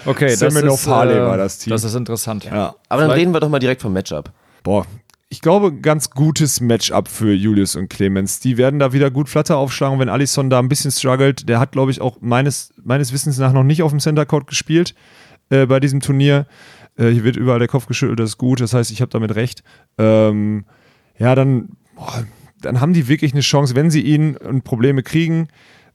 [0.07, 1.71] Okay, das Semenov ist, Harley äh, war das Team.
[1.71, 2.45] Das ist interessant.
[2.45, 2.75] ja.
[2.89, 4.33] Aber dann Vielleicht- reden wir doch mal direkt vom Matchup.
[4.63, 4.87] Boah,
[5.33, 8.41] ich glaube, ganz gutes Matchup für Julius und Clemens.
[8.41, 11.49] Die werden da wieder gut Flatter aufschlagen, wenn Alisson da ein bisschen struggelt.
[11.49, 14.49] Der hat, glaube ich, auch meines, meines Wissens nach noch nicht auf dem Center Court
[14.49, 14.95] gespielt
[15.51, 16.47] äh, bei diesem Turnier.
[16.97, 18.61] Äh, hier wird überall der Kopf geschüttelt, das ist gut.
[18.61, 19.63] Das heißt, ich habe damit recht.
[19.99, 20.65] Ähm,
[21.17, 22.25] ja, dann, boah,
[22.61, 23.77] dann haben die wirklich eine Chance.
[23.77, 25.47] Wenn sie ihn und Probleme kriegen,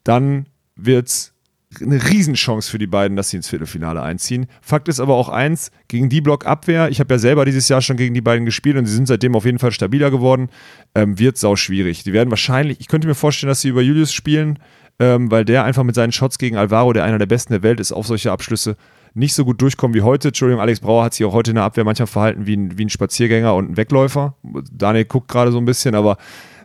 [0.05, 0.45] dann
[0.77, 1.33] wird's
[1.81, 4.47] eine Riesenchance für die beiden, dass sie ins Viertelfinale einziehen.
[4.61, 7.97] Fakt ist aber auch eins, gegen die Blockabwehr, ich habe ja selber dieses Jahr schon
[7.97, 10.49] gegen die beiden gespielt und sie sind seitdem auf jeden Fall stabiler geworden,
[10.93, 12.03] ähm, wird sau schwierig.
[12.03, 14.59] Die werden wahrscheinlich, ich könnte mir vorstellen, dass sie über Julius spielen,
[14.99, 17.79] ähm, weil der einfach mit seinen Shots gegen Alvaro, der einer der besten der Welt
[17.79, 18.77] ist, auf solche Abschlüsse
[19.13, 20.27] nicht so gut durchkommen wie heute.
[20.29, 22.85] Entschuldigung, Alex Brauer hat sich auch heute in der Abwehr manchmal verhalten wie ein, wie
[22.85, 24.35] ein Spaziergänger und ein Wegläufer.
[24.71, 26.17] Daniel guckt gerade so ein bisschen, aber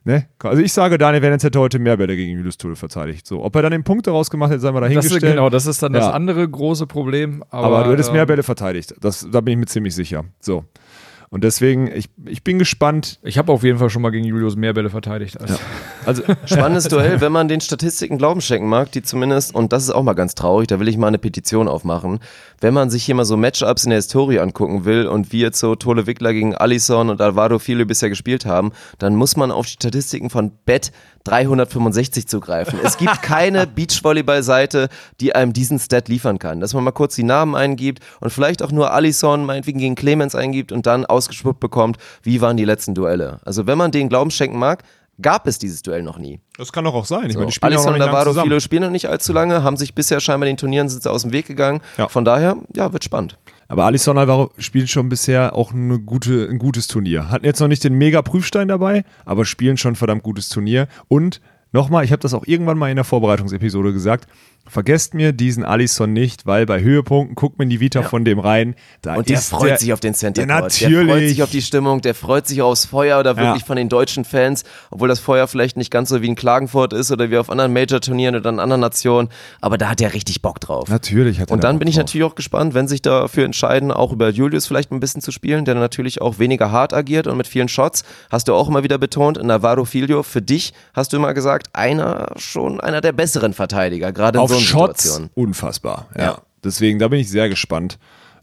[0.05, 0.27] Ne?
[0.43, 3.27] Also ich sage, Daniel Wernitz hätte heute mehr Bälle gegen Julius Tude verteidigt.
[3.27, 5.23] So, ob er dann den Punkt daraus gemacht hätte, sei mal Das dahingestellt.
[5.23, 6.13] ist, genau, das ist dann das Ja.
[6.13, 7.45] andere große Problem.
[7.51, 8.95] Aber, Aber, du hättest mehr ähm, Bälle verteidigt.
[9.01, 10.25] Das, da bin ich mir ziemlich sicher.
[10.41, 10.65] So.
[11.33, 13.21] Und deswegen, ich, ich bin gespannt.
[13.23, 15.41] Ich habe auf jeden Fall schon mal gegen Julius mehr Bälle verteidigt.
[15.41, 15.61] Als
[16.07, 19.91] Also, Spannendes Duell, wenn man den Statistiken Glauben schenken mag, die zumindest, und das ist
[19.91, 22.19] auch mal ganz traurig, da will ich mal eine Petition aufmachen,
[22.61, 25.61] wenn man sich hier mal so Matchups in der Historie angucken will und wie jetzt
[25.61, 29.67] so Tole Wickler gegen Alisson und Alvaro Filho bisher gespielt haben, dann muss man auf
[29.67, 30.91] die Statistiken von Bet
[31.25, 32.79] 365 zugreifen.
[32.83, 34.89] Es gibt keine Beachvolleyball-Seite,
[35.21, 36.61] die einem diesen Stat liefern kann.
[36.61, 40.35] Dass man mal kurz die Namen eingibt und vielleicht auch nur Alisson meinetwegen gegen Clemens
[40.35, 43.41] eingibt und dann ausgespuckt bekommt, wie waren die letzten Duelle.
[43.45, 44.83] Also wenn man den Glauben schenken mag,
[45.21, 46.41] gab es dieses Duell noch nie.
[46.57, 47.27] das kann doch auch sein.
[47.27, 47.39] Ich So.
[47.41, 48.43] meine, die spielen auch noch.
[48.43, 51.11] Filo spielen noch nicht allzu lange, haben sich bisher scheinbar in den Turnieren sind sie
[51.11, 51.81] aus dem Weg gegangen.
[51.99, 52.09] Ja.
[52.09, 53.39] Von daher, ja, wird spannend.
[53.69, 57.31] Aber Alisson Alvaro spielt schon bisher auch eine gute, ein gutes Turnier.
[57.31, 60.89] Hatten jetzt noch nicht den Mega-Prüfstein dabei, aber spielen schon ein verdammt gutes Turnier.
[61.07, 61.41] Und
[61.73, 64.27] nochmal, ich habe das auch irgendwann mal in der Vorbereitungsepisode gesagt,
[64.67, 68.77] vergesst mir diesen Alisson nicht, weil bei Höhepunkten guckt man die Vita von dem rein.
[69.17, 70.81] Und der freut der, sich auf den Center Ja, Court.
[70.81, 71.29] Der freut natürlich.
[71.31, 73.67] sich auf die Stimmung, der freut sich aufs Feuer oder wirklich Ja.
[73.67, 77.11] von den deutschen Fans, obwohl das Feuer vielleicht nicht ganz so wie in Klagenfurt ist
[77.11, 79.29] oder wie auf anderen Major-Turnieren oder in anderen Nationen,
[79.61, 80.89] aber da hat er richtig Bock drauf.
[80.89, 83.45] Natürlich hat er Und da dann Bock bin ich natürlich auch gespannt, wenn sich dafür
[83.45, 87.27] entscheiden, auch über Julius vielleicht ein bisschen zu spielen, der natürlich auch weniger hart agiert
[87.27, 88.05] und mit vielen Shots.
[88.31, 92.33] Hast du auch immer wieder betont, Navarro Filio, für dich hast du immer gesagt, einer
[92.37, 95.31] schon einer der besseren Verteidiger, gerade in auf so Shots Situation.
[95.35, 96.09] unfassbar.
[96.17, 96.23] Ja.
[96.23, 96.39] Ja.
[96.63, 97.99] Deswegen, da bin ich sehr gespannt.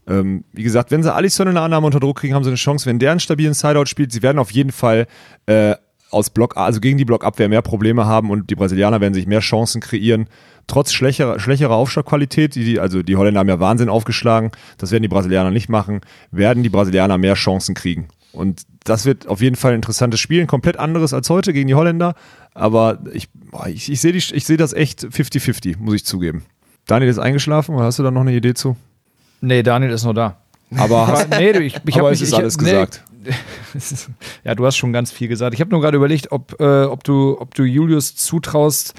[0.08, 2.56] Ähm, wie gesagt, wenn sie Alisson in der Annahme unter Druck kriegen, haben sie eine
[2.56, 2.86] Chance.
[2.86, 5.06] Wenn der einen stabilen Sideout spielt, sie werden auf jeden Fall
[5.46, 5.74] äh,
[6.10, 9.40] aus Block, also gegen die Blockabwehr mehr Probleme haben und die Brasilianer werden sich mehr
[9.40, 10.28] Chancen kreieren.
[10.66, 15.02] Trotz schwächerer, schwächerer Aufschlagqualität, die, die, also die Holländer haben ja Wahnsinn aufgeschlagen, das werden
[15.02, 16.00] die Brasilianer nicht machen,
[16.30, 18.08] werden die Brasilianer mehr Chancen kriegen.
[18.32, 21.68] Und das wird auf jeden Fall ein interessantes Spiel, ein komplett anderes als heute gegen
[21.68, 22.14] die Holländer.
[22.58, 23.28] Aber ich,
[23.66, 26.44] ich, ich sehe sehe das echt 50-50, muss ich zugeben.
[26.86, 28.76] Daniel ist eingeschlafen oder hast du da noch eine Idee zu?
[29.40, 30.38] Nee, Daniel ist noch da.
[30.76, 33.04] Aber, hast, nee, du, ich, ich aber es mich, ist ich, alles nee, gesagt.
[34.44, 35.54] ja, du hast schon ganz viel gesagt.
[35.54, 38.94] Ich habe nur gerade überlegt, ob, äh, ob, du, ob du Julius zutraust,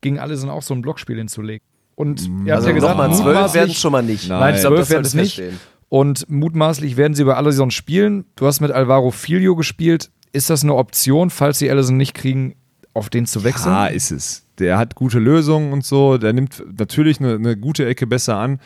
[0.00, 1.60] gegen alle sind auch so ein Blockspiel hinzulegen.
[1.96, 4.28] Und ihr habt Also ja gesagt, nochmal zwölf werden es schon mal nicht.
[4.28, 5.42] Nein, Nein, zwölf werden es nicht.
[5.90, 8.24] Und mutmaßlich werden sie über Allison spielen.
[8.36, 10.10] Du hast mit Alvaro Filio gespielt.
[10.32, 12.56] Ist das eine Option, falls sie Allison nicht kriegen,
[12.94, 13.72] auf den zu wechseln?
[13.72, 14.42] Ja, ist es.
[14.58, 16.16] Der hat gute Lösungen und so.
[16.16, 18.60] Der nimmt natürlich eine, eine gute Ecke besser an.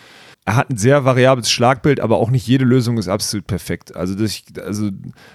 [0.44, 3.94] Er hat ein sehr variables Schlagbild, aber auch nicht jede Lösung ist absolut perfekt.
[3.94, 4.88] Also das, also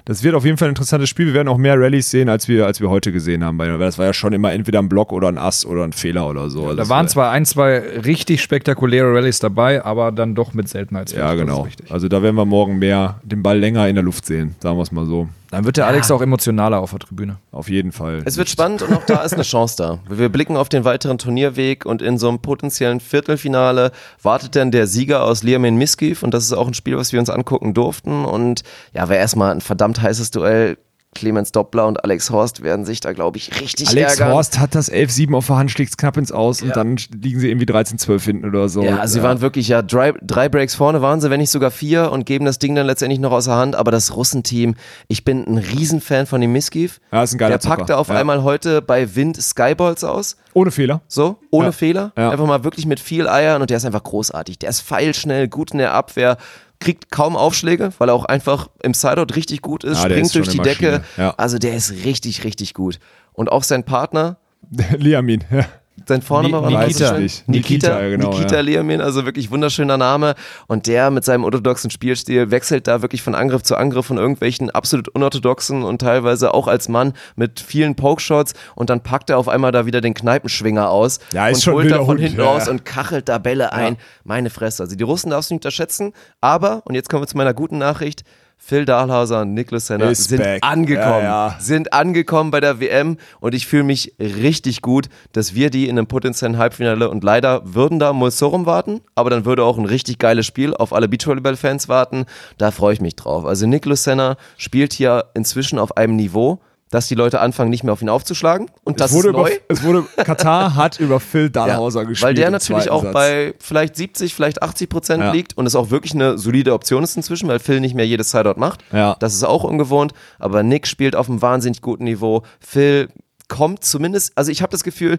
[0.06, 1.28] das wird auf jeden Fall ein interessantes Spiel.
[1.28, 3.60] Wir werden auch mehr Rallyes sehen, als wir, als wir heute gesehen haben.
[3.60, 6.28] Weil das war ja schon immer entweder ein Block oder ein Ass oder ein Fehler
[6.28, 6.64] oder so.
[6.66, 10.68] Also da waren war- zwar ein, zwei richtig spektakuläre Rallyes dabei, aber dann doch mit
[10.68, 11.22] Seltenheitswert.
[11.22, 11.68] Ja, genau.
[11.90, 14.84] Also da werden wir morgen mehr den Ball länger in der Luft sehen, sagen wir
[14.84, 15.30] es mal so.
[15.54, 17.38] Dann wird der Alex auch emotionaler auf der Tribüne.
[17.52, 18.24] Auf jeden Fall.
[18.26, 20.00] Es wird spannend und auch da ist eine Chance da.
[20.10, 23.92] Wir blicken auf den weiteren Turnierweg und in so einem potenziellen Viertelfinale
[24.24, 27.20] wartet dann der Sieger aus Liamin Miskiv und das ist auch ein Spiel, was wir
[27.20, 30.80] uns angucken durften und ja, wäre erstmal ein verdammt heißes Duell.
[31.14, 34.34] Clemens Doppler und Alex Horst werden sich da, glaube ich, richtig Alex ärgern.
[34.34, 37.50] Horst hat das 11-7 auf der Hand, schlägt knapp ins Aus und dann liegen sie
[37.50, 38.84] irgendwie 13-12 hinten oder so.
[38.84, 42.12] Ja, sie waren wirklich ja drei, drei Breaks vorne waren sie, wenn nicht sogar vier
[42.12, 43.76] und geben das Ding dann letztendlich noch aus der Hand.
[43.76, 44.76] Aber das Russenteam,
[45.08, 47.00] ich bin ein Riesenfan von dem Miskiv.
[47.12, 48.16] Ja, ist ein geiler Der packte auf Ja.
[48.16, 50.38] einmal heute bei Wind Skyballs aus.
[50.54, 51.02] Ohne Fehler.
[51.08, 51.72] So, ohne Ja.
[51.72, 52.12] Fehler.
[52.18, 52.30] Ja.
[52.30, 54.60] Einfach mal wirklich mit viel Eiern und der ist einfach großartig.
[54.60, 56.38] Der ist feilschnell, gut in der Abwehr,
[56.84, 60.26] kriegt kaum Aufschläge, weil er auch einfach im Sideout richtig gut ist, Ja, der springt
[60.28, 61.04] ist durch die Decke.
[61.18, 61.34] Ja.
[61.38, 63.00] Also der ist richtig, richtig gut.
[63.32, 64.38] Und auch sein Partner,
[64.98, 65.44] Liamin.
[65.50, 65.66] Ja.
[66.08, 67.18] Sein Vorname Ni- war Nikita.
[67.18, 68.62] Nikita, Nikita, genau, Nikita ja.
[68.62, 70.36] Liamin, also wirklich wunderschöner Name.
[70.68, 74.70] Und der mit seinem orthodoxen Spielstil wechselt da wirklich von Angriff zu Angriff von irgendwelchen
[74.70, 79.48] absolut unorthodoxen und teilweise auch als Mann mit vielen Pokeshots und dann packt er auf
[79.48, 82.46] einmal da wieder den Kneipenschwinger aus Ja, ist und holt da von Hund, hinten ja,
[82.46, 83.98] raus und kachelt da Bälle ein.
[84.24, 84.84] Meine Fresse.
[84.84, 86.14] Also die Russen darfst du nicht unterschätzen.
[86.42, 88.24] Aber, und jetzt kommen wir zu meiner guten Nachricht,
[88.66, 90.64] Phil Dahlhauser und Niklas Senna Is sind back.
[90.64, 91.24] angekommen.
[91.24, 91.56] Ja, ja.
[91.60, 95.98] Sind angekommen bei der WM und ich fühle mich richtig gut, dass wir die in
[95.98, 100.18] einem potenziellen Halbfinale und leider würden da Mulsorum warten, aber dann würde auch ein richtig
[100.18, 102.26] geiles Spiel auf alle Beachvolleyball-Fans warten.
[102.58, 103.44] Da freue ich mich drauf.
[103.44, 106.62] Also Niklas Senna spielt hier inzwischen auf einem Niveau,
[106.94, 109.50] dass die Leute anfangen, nicht mehr auf ihn aufzuschlagen und das es, wurde ist neu.
[109.50, 112.28] über, es wurde, Katar hat über Phil Dahlhauser Ja, gespielt.
[112.28, 113.14] weil der natürlich auch Satz.
[113.14, 115.32] bei vielleicht 70, vielleicht 80 Prozent Ja.
[115.32, 118.30] liegt und es auch wirklich eine solide Option ist inzwischen, weil Phil nicht mehr jedes
[118.30, 118.84] Sideout macht.
[118.92, 119.16] Ja.
[119.20, 122.44] Das ist auch ungewohnt, aber Nick spielt auf einem wahnsinnig guten Niveau.
[122.60, 123.10] Phil
[123.48, 125.18] kommt zumindest, also ich habe das Gefühl,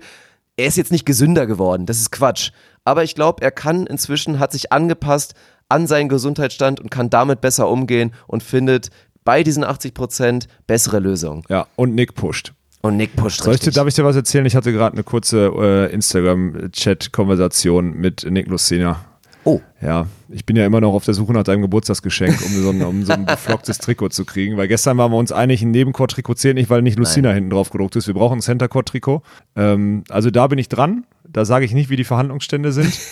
[0.57, 2.53] er ist jetzt nicht gesünder geworden, das ist Quatsch.
[2.85, 5.35] Aber ich glaube, er kann inzwischen, hat sich angepasst
[5.69, 8.91] an seinen Gesundheitsstand und kann damit besser umgehen und findet
[9.25, 11.43] bei diesen 80 Prozent bessere Lösungen.
[11.49, 12.53] Ja, und Nick pusht.
[12.83, 13.77] Und Nick pusht Soll ich dir, richtig.
[13.77, 14.45] darf ich dir was erzählen?
[14.45, 19.03] Ich hatte gerade eine kurze äh, Instagram-Chat-Konversation mit Nick Lucena.
[19.45, 19.61] Oh.
[19.81, 22.83] Ja, ich bin ja immer noch auf der Suche nach deinem Geburtstagsgeschenk, um so ein,
[22.83, 24.57] um so ein beflocktes Trikot zu kriegen.
[24.57, 27.71] Weil gestern waren wir uns einig, ein Nebenchord-Trikot zählt nicht, weil nicht Lucina hinten drauf
[27.71, 28.07] gedruckt ist.
[28.07, 29.23] Wir brauchen ein Center-Chord-Trikot.
[29.57, 31.05] Ähm, also da bin ich dran.
[31.29, 32.99] Da sage ich nicht, wie die Verhandlungsstände sind.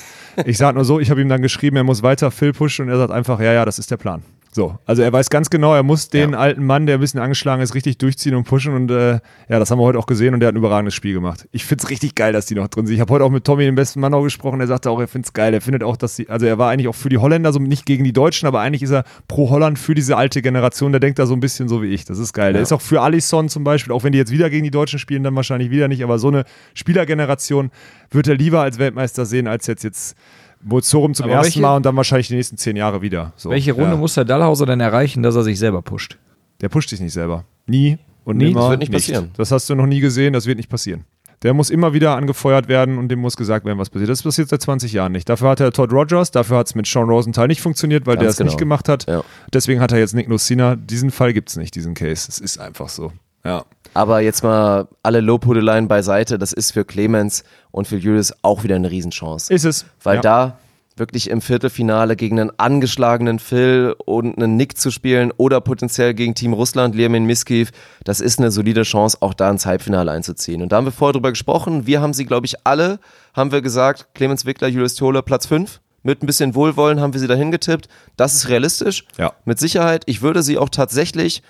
[0.47, 2.91] Ich sage nur so, ich habe ihm dann geschrieben, er muss weiter Phil pushen und
[2.91, 4.23] er sagt einfach, ja, ja, das ist der Plan.
[4.55, 6.39] So, also er weiß ganz genau, er muss den Ja.
[6.39, 9.13] alten Mann, der ein bisschen angeschlagen ist, richtig durchziehen und pushen und äh,
[9.49, 11.49] ja, das haben wir heute auch gesehen und der hat ein überragendes Spiel gemacht.
[11.53, 12.95] Ich find's richtig geil, dass die noch drin sind.
[12.95, 15.09] Ich habe heute auch mit Tommy, dem besten Mann, auch gesprochen, der sagte auch, er
[15.09, 15.55] find's geil.
[15.55, 17.87] Er findet auch, dass die, also er war eigentlich auch für die Holländer, so nicht
[17.87, 21.19] gegen die Deutschen, aber eigentlich ist er pro Holland für diese alte Generation, der denkt
[21.19, 22.05] da so ein bisschen so wie ich.
[22.05, 22.53] Das ist geil.
[22.53, 24.99] Der ist auch für Alisson zum Beispiel, auch wenn die jetzt wieder gegen die Deutschen
[24.99, 26.45] spielen, dann wahrscheinlich wieder nicht, aber so eine
[26.75, 27.71] Spielergeneration
[28.11, 30.15] wird er lieber als Weltmeister sehen, als jetzt jetzt
[30.63, 33.33] Bozorum zum Aber ersten welche- Mal und dann wahrscheinlich die nächsten zehn Jahre wieder.
[33.37, 33.97] So, Welche Runde ja.
[33.97, 36.19] muss der Dallhauser denn erreichen, dass er sich selber pusht?
[36.61, 37.45] Der pusht sich nicht selber.
[37.67, 38.53] Nie und Nie?
[38.53, 39.31] Das wird nicht passieren.
[39.37, 41.05] Das hast du noch nie gesehen, das wird nicht passieren.
[41.43, 44.09] Der muss immer wieder angefeuert werden und dem muss gesagt werden, was passiert.
[44.11, 45.29] Das passiert seit 20 Jahren nicht.
[45.29, 48.21] Dafür hat er Todd Rogers, dafür hat es mit Sean Rosenthal nicht funktioniert, weil Ganz
[48.23, 48.49] der es genau.
[48.51, 49.09] nicht gemacht hat.
[49.09, 49.25] Ja.
[49.53, 50.77] Deswegen hat er jetzt Nick Lucina.
[50.77, 52.27] Diesen Fall gibt es nicht, diesen Case.
[52.29, 53.11] Es ist einfach so.
[53.45, 53.65] Ja.
[53.95, 58.77] Aber jetzt mal alle Lobhudeleien beiseite, das ist für Clemens und für Julius auch wieder
[58.77, 59.53] eine Riesenchance.
[59.53, 59.85] Ist es.
[60.03, 60.23] Weil ja.
[60.23, 60.59] da
[60.97, 66.35] wirklich im Viertelfinale gegen einen angeschlagenen Phil und einen Nick zu spielen oder potenziell gegen
[66.35, 67.71] Team Russland, Liamin Miskiv,
[68.05, 70.63] das ist eine solide Chance, auch da ins Halbfinale einzuziehen.
[70.63, 71.87] Und da haben wir vorher drüber gesprochen.
[71.87, 72.99] Wir haben sie, glaube ich, alle,
[73.35, 75.81] haben wir gesagt, Clemens Wickler, Julius Tole, Platz 5.
[76.05, 77.89] Mit ein bisschen Wohlwollen haben wir sie dahin getippt.
[78.17, 79.05] Das ist realistisch.
[79.19, 79.33] Ja.
[79.45, 80.03] Mit Sicherheit.
[80.07, 81.43] Ich würde sie auch tatsächlich,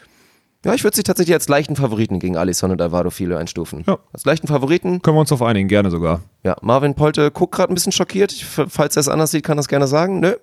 [0.64, 3.84] ja, ich würde sie tatsächlich als leichten Favoriten gegen Alisson und Alvaro Filo einstufen.
[3.86, 3.98] Ja.
[4.12, 5.02] Als leichten Favoriten.
[5.02, 6.20] Können wir uns darauf einigen, gerne sogar.
[6.44, 8.32] Ja, Marvin Polte guckt gerade ein bisschen schockiert.
[8.32, 10.20] Falls er es anders sieht, kann er es gerne sagen.
[10.20, 10.34] Nö,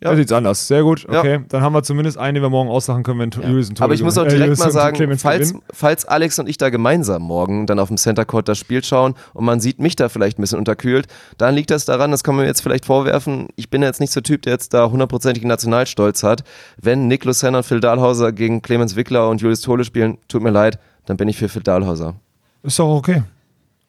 [0.00, 0.14] Ja.
[0.14, 0.68] Sieht's anders.
[0.68, 1.06] Sehr gut.
[1.10, 1.18] Ja.
[1.18, 3.48] Okay, dann haben wir zumindest einen, den wir morgen aussachen können, wenn ja.
[3.48, 4.24] Julius ein Tor Aber ich muss auch.
[4.24, 7.88] Äh, direkt Julius mal sagen, falls, falls Alex und ich da gemeinsam morgen dann auf
[7.88, 11.08] dem Center Court das Spiel schauen und man sieht mich da vielleicht ein bisschen unterkühlt,
[11.36, 14.12] dann liegt das daran, das kann man mir jetzt vielleicht vorwerfen, ich bin jetzt nicht
[14.12, 16.44] so Typ, der jetzt da hundertprozentigen Nationalstolz hat.
[16.80, 20.50] Wenn Nick Lucena und Phil Dahlhauser gegen Clemens Wickler und Julius Tole spielen, tut mir
[20.50, 22.14] leid, dann bin ich für Phil Dahlhauser.
[22.62, 23.22] Ist doch okay.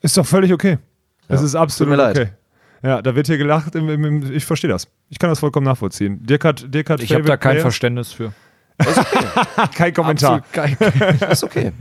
[0.01, 0.79] Ist doch völlig okay.
[1.27, 2.17] Das ist absolut Tut mir leid.
[2.17, 2.29] okay.
[2.83, 3.75] Ja, da wird hier gelacht.
[3.75, 4.87] Im, im, im, ich verstehe das.
[5.09, 6.25] Ich kann das vollkommen nachvollziehen.
[6.25, 7.61] Dirk hat, Dirk hat Ich habe da kein Player.
[7.61, 8.31] Verständnis für.
[9.75, 10.43] kein Kommentar.
[10.53, 11.29] Absolut kein.
[11.29, 11.71] Ist okay.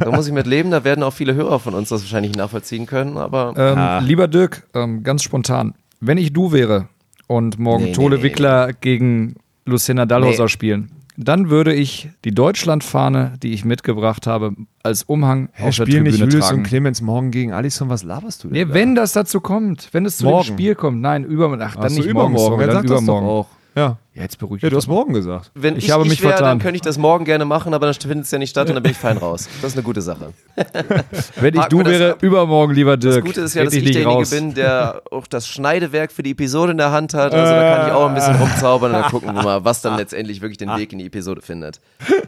[0.00, 2.84] da muss ich mit leben, da werden auch viele Hörer von uns das wahrscheinlich nachvollziehen
[2.86, 3.98] können, aber Ähm, Ah.
[4.00, 6.88] Lieber Dirk, ähm, ganz spontan, wenn ich du wäre
[7.26, 10.48] und morgen Nee, Tole nee, Wickler gegen Luciana Dallhauser Nee.
[10.50, 15.86] spielen, dann würde ich die Deutschlandfahne, die ich mitgebracht habe, als Umhang Hä, auf der
[15.86, 16.58] nicht Tribüne Julius tragen.
[16.58, 17.88] und Clemens morgen gegen Alisson?
[17.88, 18.54] Was laberst du denn?
[18.58, 18.74] Nee, da?
[18.74, 20.46] wenn das dazu kommt, wenn es zu Morgen.
[20.48, 22.96] dem Spiel kommt, nein, übermorgen, ach, dann so, nicht morgen, sorry, Wer dann sagt das
[22.96, 23.26] doch übermorgen.
[23.26, 23.46] auch?
[23.76, 23.98] Ja.
[24.16, 25.50] Ja, jetzt beruhig ja, du hast morgen gesagt.
[25.54, 26.58] wenn Ich ich, habe ich mich dann vertan.
[26.60, 28.82] könnte ich das morgen gerne machen, aber dann findet es ja nicht statt und dann
[28.84, 29.48] bin ich fein raus.
[29.60, 30.32] Das ist eine gute Sache.
[31.40, 32.22] Wenn ich du das wäre, ab.
[32.22, 33.24] übermorgen, lieber Das Dirk.
[33.26, 34.30] Gute ist ja, dass ich nicht derjenige raus.
[34.30, 37.34] bin, der auch das Schneidewerk für die Episode in der Hand hat.
[37.34, 39.96] Also da kann ich auch ein bisschen rumzaubern und dann gucken wir mal, was dann
[39.96, 41.80] letztendlich wirklich den Weg in die Episode findet.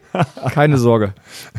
[0.50, 1.14] Keine Sorge.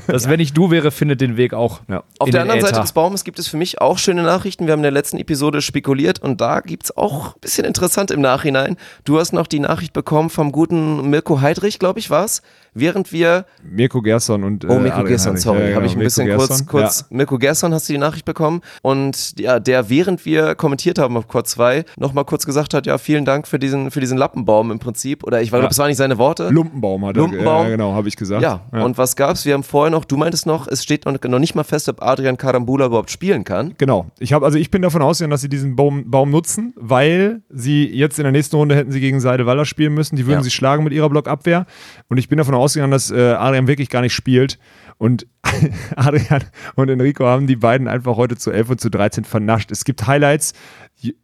[0.08, 1.80] Das, wenn ich du wäre, findet den Weg auch.
[1.88, 2.04] Ja.
[2.20, 2.82] Auf der anderen Seite Äther.
[2.82, 4.66] des Baumes gibt es für mich auch schöne Nachrichten.
[4.66, 8.12] Wir haben in der letzten Episode spekuliert und da gibt es auch ein bisschen interessant
[8.12, 8.76] im Nachhinein.
[9.06, 12.42] Du hast noch die Nachricht bekommen vom guten Mirko Heidrich, glaube ich, war's.
[12.74, 15.58] Während wir Mirko Gerson und äh, Oh, Mirko Adrian Gerson, sorry.
[15.58, 16.68] Ja, Habe genau, ich ein Mirko bisschen kurz, Gerson.
[16.68, 17.18] kurz Ja.
[17.18, 21.28] Mirko Gerson hast du die Nachricht bekommen und ja, der, während wir kommentiert haben auf
[21.28, 24.78] Quad 2, nochmal kurz gesagt hat, ja, vielen Dank für diesen, für diesen Lappenbaum im
[24.78, 25.24] Prinzip.
[25.24, 25.70] Oder ich glaube, Ja.
[25.70, 26.50] das waren nicht seine Worte.
[26.50, 27.22] Lumpenbaum hat er.
[27.24, 27.64] Lumpenbaum.
[27.64, 28.44] Ja, genau, habe ich gesagt.
[28.44, 29.44] Ja, und was gab's?
[29.46, 32.04] Wir haben vorher noch, du meintest noch, es steht noch, noch nicht mal fest, ob
[32.04, 33.74] Adrian Karambula überhaupt spielen kann.
[33.80, 34.06] Genau.
[34.20, 37.88] Ich habe also ich bin davon ausgegangen, dass sie diesen Baum, Baum nutzen, weil sie
[37.88, 40.07] jetzt in der nächsten Runde hätten sie gegen Seidewaller spielen müssen.
[40.16, 40.44] Die würden Ja.
[40.44, 41.66] sie schlagen mit ihrer Blockabwehr.
[42.08, 44.58] Und ich bin davon ausgegangen, dass äh, Adrian wirklich gar nicht spielt.
[44.98, 45.28] Und
[45.96, 46.44] Adrian
[46.76, 49.72] und Enrico haben die beiden einfach heute zu 11 und zu 13 vernascht.
[49.72, 50.54] Es gibt Highlights.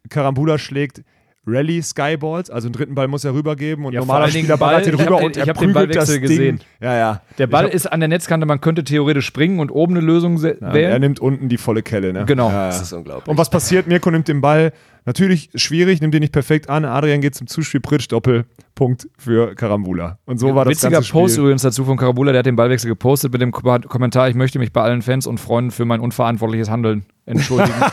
[0.09, 1.03] Karambula schlägt
[1.45, 4.91] Rally Skyballs, also einen dritten Ball muss er rübergeben und Ja, normaler Spieler ballert Ball-
[4.91, 6.37] den ich hab rüber den- und ich er hab den prügelt das Ballwechsel Ding.
[6.55, 6.59] gesehen.
[6.79, 7.21] Ja, ja.
[7.37, 10.05] Der Ball Ich hab- ist an der Netzkante, man könnte theoretisch springen und oben eine
[10.05, 10.91] Lösung Ja, wählen.
[10.91, 12.13] er nimmt unten die volle Kelle.
[12.13, 12.23] Ne?
[12.25, 12.47] Genau.
[12.49, 12.65] Ja, ja.
[12.67, 13.27] Das ist unglaublich.
[13.27, 13.87] Und was passiert?
[13.87, 14.71] Mirko nimmt den Ball.
[15.05, 16.85] Natürlich schwierig, nimmt den nicht perfekt an.
[16.85, 20.17] Adrian geht zum Zuspiel, Pritsch, Doppelpunkt für Karambula.
[20.25, 21.21] Und so war das Witziger ganze Spiel.
[21.21, 24.35] Post übrigens dazu von Karabula, der hat den Ballwechsel gepostet mit dem Ko- Kommentar, ich
[24.35, 27.73] möchte mich bei allen Fans und Freunden für mein unverantwortliches Handeln entschuldigen.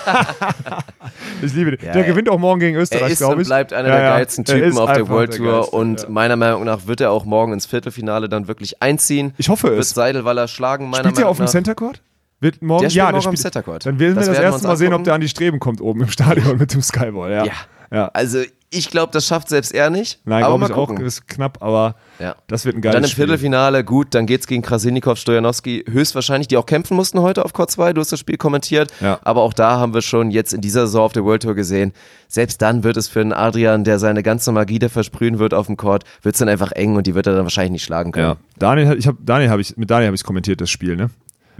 [1.42, 1.84] Ich liebe den.
[1.86, 3.48] Ja, der er- gewinnt auch morgen gegen Er Österreich, glaube ich.
[3.48, 4.11] bleibt einer Ja, der ja.
[4.16, 6.08] geilsten Er Typen auf der World der Tour Geilste, und ja.
[6.11, 9.32] meiner Meinung nach wird er auch morgen ins Viertelfinale dann wirklich einziehen.
[9.38, 9.90] Ich hoffe Wird es.
[9.90, 11.50] Seidelwaller schlagen, meiner Spielt er Meinung auf dem nach.
[11.50, 12.02] Center Court?
[12.41, 13.84] Wird morgen, Der ja, morgen der am spielt, Center Court.
[13.86, 16.09] Dann werden wir Das erste Mal sehen, ob der an die Streben kommt oben im
[16.09, 17.30] Stadion mit dem Skyball.
[17.30, 17.45] Ja.
[17.45, 17.53] Ja.
[17.93, 18.11] ja.
[18.14, 18.38] Also
[18.72, 20.20] ich glaube, das schafft selbst er nicht.
[20.24, 21.05] Nein, aber glaube ich auch, gucken.
[21.05, 22.36] ist knapp, aber Ja.
[22.47, 23.24] das wird ein geiles dann im Spiel.
[23.26, 27.70] Viertelfinale, gut, dann geht's gegen Krasilnikov, Stojanowski, höchstwahrscheinlich, die auch kämpfen mussten heute auf Court
[27.70, 27.93] 2.
[27.93, 28.93] Du hast das Spiel kommentiert.
[29.01, 29.18] Ja.
[29.24, 31.93] Aber auch da haben wir schon jetzt in dieser Saison auf der World Tour gesehen,
[32.28, 35.66] selbst dann wird es für einen Adrian, der seine ganze Magie da versprühen wird auf
[35.66, 38.24] dem Court, wird's dann einfach eng und die wird er dann wahrscheinlich nicht schlagen können.
[38.26, 38.36] Ja.
[38.59, 41.11] Daniel, ich hab, Daniel habe ich, mit Daniel habe ich kommentiert, das Spiel, ne?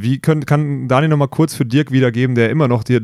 [0.03, 3.01] Wie können, kann Daniel nochmal kurz für Dirk wiedergeben, der immer noch äh,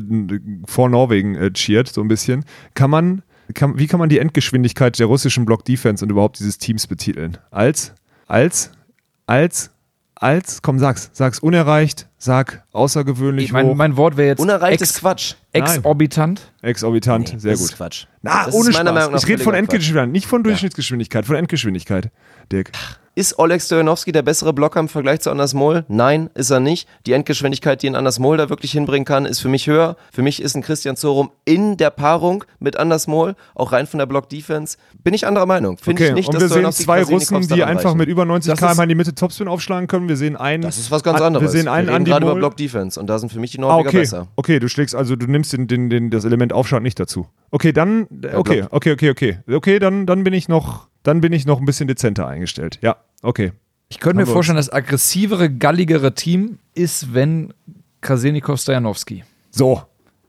[0.65, 2.45] vor Norwegen äh, cheert, so ein bisschen.
[2.73, 3.23] Kann man,
[3.53, 7.37] kann, wie kann man die Endgeschwindigkeit der russischen Block-Defense und überhaupt dieses Teams betiteln?
[7.51, 7.93] Als,
[8.27, 8.71] als,
[9.25, 9.71] als,
[10.15, 14.81] als, komm, sag's, sag's unerreicht, sag außergewöhnlich ich mein, hoch, mein Wort wäre jetzt Unerreicht
[14.81, 15.33] ist ex Quatsch.
[15.53, 16.51] exorbitant.
[16.61, 17.69] exorbitant, sehr das gut.
[17.71, 18.05] ist Quatsch.
[18.21, 18.93] Na, Das ohne ist meiner Spaß.
[18.95, 19.53] Meinung nach Ich rede von.
[19.53, 22.09] Endgeschwindigkeit, nicht von Durchschnittsgeschwindigkeit, von Endgeschwindigkeit,
[22.51, 22.71] Dirk.
[23.15, 25.85] Ist Oleg Stojanowski der bessere Blocker im Vergleich zu Anders Moll?
[25.87, 26.87] Nein, ist er nicht.
[27.07, 29.97] Die Endgeschwindigkeit, die ein Anders Moll da wirklich hinbringen kann, ist für mich höher.
[30.13, 33.97] Für mich ist ein Christian Zorum in der Paarung mit Anders Moll, auch rein von
[33.97, 35.79] der Block-Defense, bin ich anderer Meinung.
[35.79, 38.53] Finde Okay, ich nicht, und dass wir sehen zwei Russen, die einfach mit über 90
[38.53, 40.07] Das km in die Mitte Topspin aufschlagen können.
[40.07, 40.61] Wir sehen einen.
[40.61, 41.41] Das ist was ganz anderes.
[41.51, 42.39] Wir sehen einen Andy gerade über Moll.
[42.41, 43.99] Block-Defense und da sind für mich die Ah, Norweger okay.
[43.99, 44.27] besser.
[44.35, 47.27] Okay, du schlägst also, du nimmst den, den, den, das Element Aufschlag nicht dazu.
[47.51, 49.39] Okay, dann, okay, okay, okay, okay.
[49.49, 52.79] Okay, dann, dann bin ich noch, dann bin ich noch ein bisschen dezenter eingestellt.
[52.81, 53.51] Ja, okay.
[53.89, 57.53] Ich könnte mir vorstellen, das aggressivere, galligere Team ist, wenn
[58.01, 59.23] Krasilnikov Stojanowski.
[59.51, 59.81] So.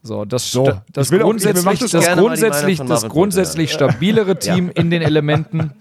[0.02, 0.72] So, das, So.
[0.92, 5.72] das auch- ich- grundsätzlich, macht das das grundsätzlich, das grundsätzlich stabilere Team in den Elementen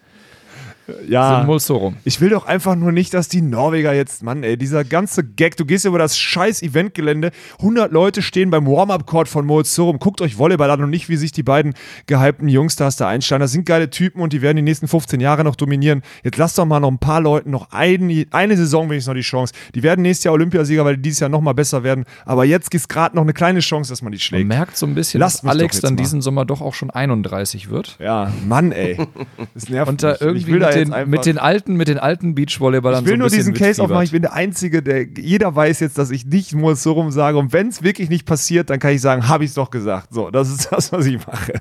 [1.07, 1.37] Ja.
[1.37, 1.97] sind Mulsorum.
[2.03, 5.57] Ich will doch einfach nur nicht, dass die Norweger jetzt, Mann, ey, dieser ganze Gag,
[5.57, 10.37] du gehst über das scheiß Eventgelände, 100 Leute stehen beim Warm-Up-Court von Molzorum, guckt euch
[10.37, 11.73] Volleyball an und nicht, wie sich die beiden
[12.05, 13.41] gehypten Jungstars da einstellen.
[13.41, 16.01] Das sind geile Typen und die werden die nächsten 15 Jahre noch dominieren.
[16.23, 19.21] Jetzt lasst doch mal noch ein paar Leuten noch ein, eine Saison wenigstens noch die
[19.21, 19.53] Chance.
[19.75, 22.05] Die werden nächstes Jahr Olympiasieger, weil die dieses Jahr noch mal besser werden.
[22.25, 24.47] Aber jetzt ist gerade noch eine kleine Chance, dass man die Man schlägt.
[24.47, 26.01] merkt so ein bisschen, dass Alex dann mal.
[26.01, 27.97] diesen Sommer doch auch schon 31 wird.
[27.99, 28.97] Ja, Mann, ey.
[29.53, 31.97] Das nervt Und da irgendwie ich will da den, einfach mit den alten, mit den
[31.99, 34.03] alten Beachvolleyballern Ich will so ein nur diesen Case aufmachen.
[34.03, 37.37] Ich bin der Einzige, der jeder weiß jetzt, dass ich nicht Mulsorum sage.
[37.37, 40.13] Und wenn es wirklich nicht passiert, dann kann ich sagen, habe ich es doch gesagt.
[40.13, 41.53] So, das ist das, was ich mache.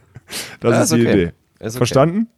[0.60, 1.12] Das Ja, ist ist die okay.
[1.12, 1.32] Idee.
[1.60, 1.76] Ist okay.
[1.78, 2.28] Verstanden?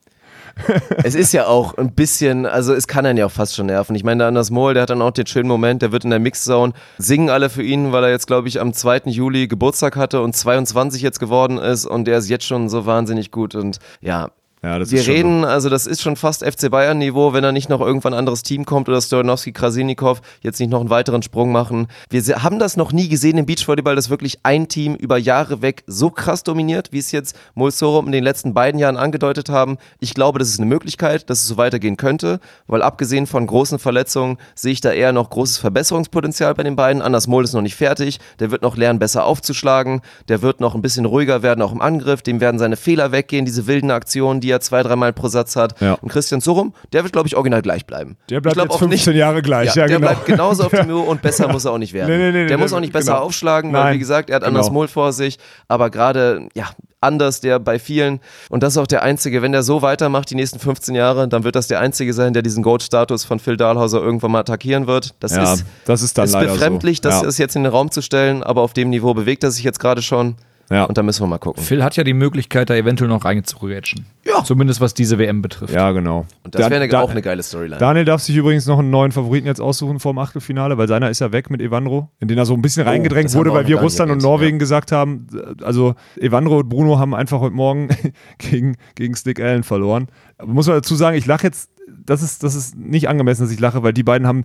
[1.05, 3.95] Es ist ja auch ein bisschen, also es kann einen ja auch fast schon nerven.
[3.95, 6.11] Ich meine, der Anders Mohl, der hat dann auch den schönen Moment, der wird in
[6.11, 9.03] der Mixzone, singen alle für ihn, weil er jetzt, glaube ich, am 2.
[9.07, 13.31] Juli Geburtstag hatte und 22 jetzt geworden ist und der ist jetzt schon so wahnsinnig
[13.31, 14.31] gut und ja.
[14.63, 17.69] Ja, das Wir reden, also das ist schon fast FC Bayern Niveau, wenn da nicht
[17.69, 21.53] noch irgendwann ein anderes Team kommt oder Stojanowski, Krasinikov jetzt nicht noch einen weiteren Sprung
[21.53, 21.87] machen.
[22.11, 25.85] Wir haben das noch nie gesehen im Beachvolleyball, dass wirklich ein Team über Jahre weg
[25.87, 29.79] so krass dominiert, wie es jetzt Mulsorum in den letzten beiden Jahren angedeutet haben.
[30.01, 33.79] Ich glaube, das ist eine Möglichkeit, dass es so weitergehen könnte, weil abgesehen von großen
[33.79, 37.01] Verletzungen sehe ich da eher noch großes Verbesserungspotenzial bei den beiden.
[37.01, 40.75] Anders Mohl ist noch nicht fertig, der wird noch lernen, besser aufzuschlagen, der wird noch
[40.75, 44.41] ein bisschen ruhiger werden, auch im Angriff, dem werden seine Fehler weggehen, diese wilden Aktionen,
[44.41, 45.81] die er zwei, dreimal pro Satz hat.
[45.81, 45.95] Ja.
[45.95, 48.17] Und Christian Sorum, der wird, glaube ich, original gleich bleiben.
[48.31, 49.75] Der bleibt ich glaub jetzt auch 15 Jahre gleich.
[49.75, 50.01] Ja, der genau.
[50.13, 52.11] bleibt genauso auf dem Niveau und besser muss er auch nicht werden.
[52.11, 53.25] Nee, nee, nee, der nee, muss auch nicht besser genau.
[53.25, 54.57] aufschlagen, weil, Nein, wie gesagt, er hat genau.
[54.59, 55.39] Anders Mohl vor sich,
[55.69, 56.67] aber gerade, ja,
[57.01, 58.19] anders, der bei vielen,
[58.51, 61.45] und das ist auch der Einzige, wenn der so weitermacht die nächsten 15 Jahre, dann
[61.45, 65.15] wird das der Einzige sein, der diesen Goat-Status von Phil Dahlhauser irgendwann mal attackieren wird.
[65.21, 67.09] Das Ja, ist, das ist dann ist leider befremdlich, so.
[67.09, 67.29] das Ja.
[67.29, 69.79] ist jetzt in den Raum zu stellen, aber auf dem Niveau bewegt er sich jetzt
[69.79, 70.35] gerade schon.
[70.71, 70.85] Ja.
[70.85, 71.63] Und da müssen wir mal gucken.
[71.63, 74.07] Phil hat ja die Möglichkeit, da eventuell noch reinzurätschen.
[74.27, 74.45] Ja.
[74.45, 75.73] Zumindest was diese WM betrifft.
[75.73, 76.27] Ja, genau.
[76.45, 77.79] Und das wäre auch eine geile Storyline.
[77.79, 81.09] Daniel darf sich übrigens noch einen neuen Favoriten jetzt aussuchen vor dem Achtelfinale, weil seiner
[81.09, 83.53] ist ja weg mit Evandro, in den er so ein bisschen reingedrängt Oh, haben wurde,
[83.55, 85.27] weil wir Russland und Norwegen gesagt haben,
[85.63, 87.89] also Evandro und Bruno haben einfach heute Morgen
[88.39, 90.09] gegen, gegen Stick Allen verloren.
[90.37, 91.71] Aber muss man dazu sagen, ich lache jetzt,
[92.05, 94.45] das ist, das ist nicht angemessen, dass ich lache, weil die beiden haben,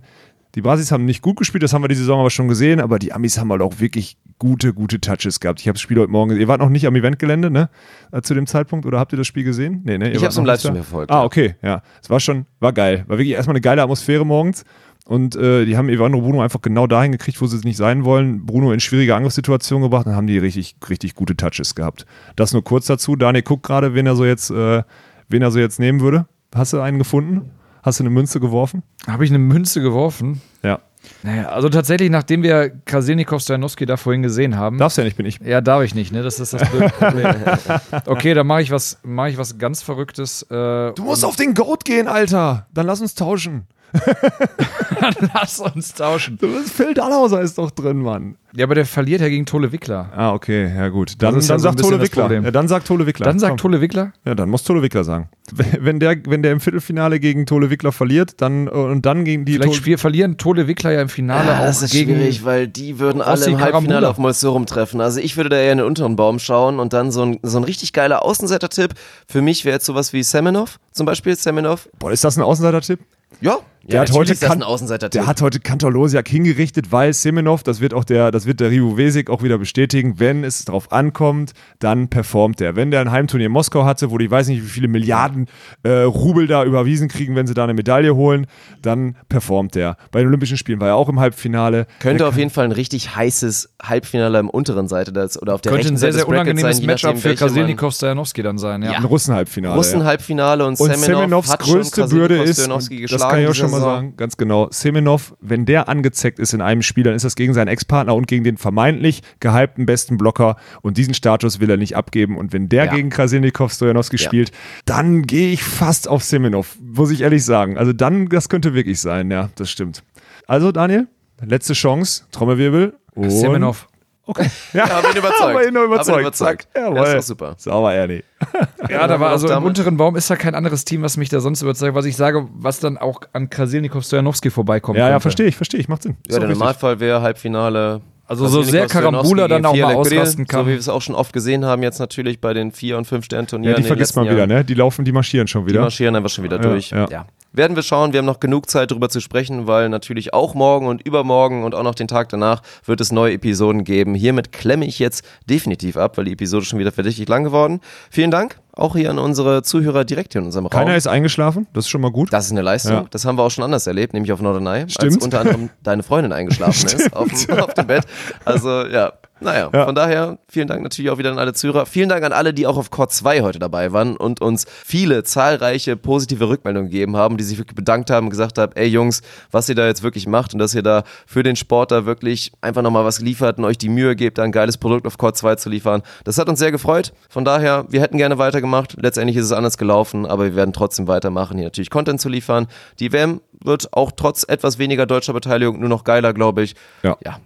[0.54, 2.98] die Brasis haben nicht gut gespielt, das haben wir die Saison aber schon gesehen, aber
[2.98, 5.60] die Amis haben halt auch wirklich gute, gute Touches gehabt.
[5.60, 6.36] Ich habe das Spiel heute Morgen.
[6.36, 7.70] Ihr wart noch nicht am Eventgelände, ne?
[8.12, 9.82] Äh, Zu dem Zeitpunkt, oder habt ihr das Spiel gesehen?
[9.84, 10.06] Nee, ne?
[10.06, 11.24] Ihr Ich wart hab's im Livestream verfolgt, Ah, ja.
[11.24, 11.82] okay, ja.
[12.02, 13.04] Es war schon, war geil.
[13.08, 14.64] War wirklich erstmal eine geile Atmosphäre morgens.
[15.06, 18.04] Und äh, die haben Evandro Bruno einfach genau dahin gekriegt, wo sie es nicht sein
[18.04, 18.46] wollen.
[18.46, 22.06] Bruno in schwierige Angriffssituationen gebracht, dann haben die richtig, richtig gute Touches gehabt.
[22.36, 23.14] Das nur kurz dazu.
[23.14, 24.82] Daniel guckt gerade, wen er so jetzt, äh,
[25.28, 26.26] wen er so jetzt nehmen würde.
[26.54, 27.50] Hast du einen gefunden?
[27.84, 28.82] Hast du eine Münze geworfen?
[29.06, 30.40] Habe ich eine Münze geworfen?
[30.62, 30.80] Ja.
[31.22, 34.78] Naja, also tatsächlich, nachdem wir Krasilnikov Stojanowski da vorhin gesehen haben.
[34.78, 35.38] Darfst ja nicht, bin ich.
[35.40, 36.22] Ja, darf ich nicht, ne?
[36.22, 37.34] Das ist das blöde Problem.
[38.06, 40.44] okay, dann mache ich was, mache ich was ganz Verrücktes.
[40.44, 42.66] Äh, Du musst auf den Goat gehen, Alter.
[42.72, 43.66] Dann lass uns tauschen.
[45.34, 46.38] lass uns tauschen.
[46.40, 48.36] Du bist Phil Dallhauser ist doch drin, Mann.
[48.56, 50.10] Ja, aber der verliert ja gegen Tole Wickler.
[50.14, 51.14] Ah, okay, ja gut.
[51.18, 52.22] Dann, ist ja dann so ein sagt das Wickler.
[52.24, 52.44] Problem.
[52.44, 53.24] Ja, dann sagt Tole Wickler.
[53.26, 53.58] Dann sagt Komm.
[53.58, 54.12] Tole Wickler.
[54.24, 55.28] Ja, dann muss Tole Wickler sagen.
[55.52, 59.54] Wenn der, wenn der im Viertelfinale gegen Tole Wickler verliert, dann und dann gegen die
[59.54, 62.14] Vielleicht Tole- verlieren Tole Wickler ja im Finale Ah, auch das ist gegen.
[62.14, 64.10] schwierig, weil die würden alle im Halbfinale Karambula.
[64.10, 65.00] auf Molsorum treffen.
[65.00, 67.58] Also ich würde da eher in den unteren Baum schauen und dann so ein, so
[67.58, 68.94] ein richtig geiler Außenseiter-Tipp.
[69.28, 71.34] Für mich wäre jetzt sowas wie Semenov zum Beispiel.
[71.36, 71.88] Semenov.
[71.98, 73.00] Boah, ist das ein Außenseiter-Tipp?
[73.40, 75.10] Ja, Der hat heute kan- ein.
[75.12, 78.96] Der hat heute Kantorlosiak hingerichtet, weil Semenov, das wird auch der, das wird der Rivo
[78.96, 82.76] Vesik auch wieder bestätigen, wenn es drauf ankommt, dann performt er.
[82.76, 85.46] Wenn der ein Heimturnier in Moskau hatte, wo die weiß nicht, wie viele Milliarden
[85.82, 88.46] äh, Rubel da überwiesen kriegen, wenn sie da eine Medaille holen,
[88.80, 89.96] dann performt er.
[90.10, 91.86] Bei den Olympischen Spielen war er auch im Halbfinale.
[92.00, 95.60] Könnte Der auf jeden Fall ein richtig heißes Halbfinale im unteren Seite das, oder auf
[95.60, 98.58] der Könnte rechten ein sehr, Seite sehr Brackets unangenehmes sein, Matchup für Krasilnikov Stojanowski dann
[98.58, 98.82] sein.
[98.82, 98.92] Ja.
[98.92, 99.76] ein Russen-Halbfinale.
[99.76, 100.06] Russen ja.
[100.06, 102.88] Halbfinale und, Und Semenov Semenovs hat schon größte Bürde ist, das
[103.28, 106.82] kann ich auch schon mal sagen, ganz genau, Semenov, wenn der angezeckt ist in einem
[106.82, 110.96] Spiel, dann ist das gegen seinen Ex-Partner und gegen den vermeintlich gehypten besten Blocker und
[110.96, 112.94] diesen Status will er nicht abgeben und wenn der Ja.
[112.94, 114.22] gegen Krasilnikov Stojanowski Ja.
[114.22, 114.52] spielt,
[114.84, 117.76] dann gehe ich fast auf Semenov, muss ich ehrlich sagen.
[117.78, 120.02] Also dann, das könnte wirklich sein, ja, das stimmt.
[120.46, 121.08] Also Daniel,
[121.44, 122.94] letzte Chance, Trommelwirbel.
[123.16, 123.86] Semenov.
[124.26, 124.50] Okay.
[124.72, 125.54] Ja, Hab ihn überzeugt.
[125.58, 126.20] Hab ihn nur Hab ihn überzeugt.
[126.20, 126.68] überzeugt.
[126.74, 127.06] Ja, Jawohl.
[127.06, 127.54] ist doch super.
[127.58, 128.22] Sauber, Ernie.
[128.90, 131.40] Ja, da war also im unteren Baum ist da kein anderes Team, was mich da
[131.40, 134.98] sonst überzeugt, was ich sage, was dann auch an Krasilnikov Stojanowski vorbeikommt.
[134.98, 136.16] Ja, ja, verstehe ich, verstehe ich, macht Sinn.
[136.28, 136.50] Ja, der.
[136.50, 138.02] Normalfall wäre Halbfinale.
[138.26, 140.60] Also so sehr Karambula dann auch mal ausrasten kann.
[140.60, 143.06] So wie wir es auch schon oft gesehen haben, jetzt natürlich bei den Vier- und
[143.06, 143.74] Fünf-Stern-Turnieren.
[143.76, 144.48] Ja, die vergisst man wieder, Jahren.
[144.48, 144.64] ne?
[144.64, 145.82] Die laufen, die marschieren schon Die wieder.
[145.82, 146.90] marschieren einfach schon wieder Ja, durch.
[146.90, 147.06] ja.
[147.10, 147.26] Ja.
[147.52, 148.12] Werden wir schauen.
[148.12, 151.72] Wir haben noch genug Zeit, darüber zu sprechen, weil natürlich auch morgen und übermorgen und
[151.74, 154.14] auch noch den Tag danach wird es neue Episoden geben.
[154.16, 157.80] Hiermit klemme ich jetzt definitiv ab, weil die Episode schon wieder verdächtig lang geworden.
[158.10, 160.78] Vielen Dank auch hier an unsere Zuhörer direkt hier in unserem Raum.
[160.84, 162.32] Keiner ist eingeschlafen, das ist schon mal gut.
[162.32, 162.92] Das ist eine Leistung.
[162.92, 163.04] Ja.
[163.10, 165.22] Das haben wir auch schon anders erlebt, nämlich auf Norderney, als Stimmt.
[165.22, 168.04] unter anderem deine Freundin eingeschlafen ist auf dem, auf dem Bett.
[168.44, 169.84] Also ja, naja, Ja.
[169.84, 171.86] von daher vielen Dank natürlich auch wieder an alle Zuhörer.
[171.86, 175.22] Vielen Dank an alle, die auch auf Core 2 heute dabei waren und uns viele
[175.24, 179.22] zahlreiche positive Rückmeldungen gegeben haben, die sich wirklich bedankt haben und gesagt haben, ey Jungs,
[179.50, 182.52] was ihr da jetzt wirklich macht und dass ihr da für den Sport da wirklich
[182.60, 185.32] einfach nochmal was liefert und euch die Mühe gebt, da ein geiles Produkt auf Core
[185.34, 186.02] 2 zu liefern.
[186.24, 187.12] Das hat uns sehr gefreut.
[187.28, 188.96] Von daher, wir hätten gerne weitergemacht.
[189.00, 192.66] Letztendlich ist es anders gelaufen, aber wir werden trotzdem weitermachen, hier natürlich Content zu liefern.
[193.00, 196.74] Die WM wird auch trotz etwas weniger deutscher Beteiligung nur noch geiler, glaube ich.
[197.02, 197.16] Ja.
[197.24, 197.38] ja.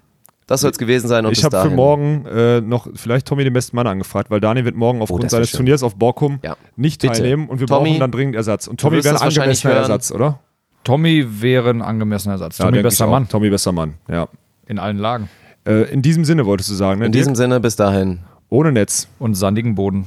[0.48, 1.24] Das soll es gewesen sein.
[1.26, 4.64] Und Ich habe für morgen äh, noch vielleicht Tommy den besten Mann angefragt, weil Daniel
[4.64, 5.58] wird morgen aufgrund Oh, das wär seines schön.
[5.58, 6.56] Turniers auf Borkum Ja.
[6.74, 7.12] nicht Bitte.
[7.12, 8.66] teilnehmen und wir Tommy, brauchen dann dringend Ersatz.
[8.66, 9.74] Und Tommy wäre ein angemessener.
[9.74, 10.40] Ersatz, oder?
[10.84, 12.58] Tommy wäre ein angemessener Ersatz.
[12.58, 13.06] Ja, Tommy bester.
[13.06, 14.26] Mann Tommy bester Mann, ja.
[14.66, 15.28] in allen Lagen.
[15.66, 17.06] Äh, in diesem Sinne wolltest du sagen, ne?
[17.06, 17.20] In Dirk?
[17.24, 18.20] diesem Sinne, bis dahin.
[18.48, 19.06] Ohne Netz.
[19.18, 20.06] Und sandigen Boden.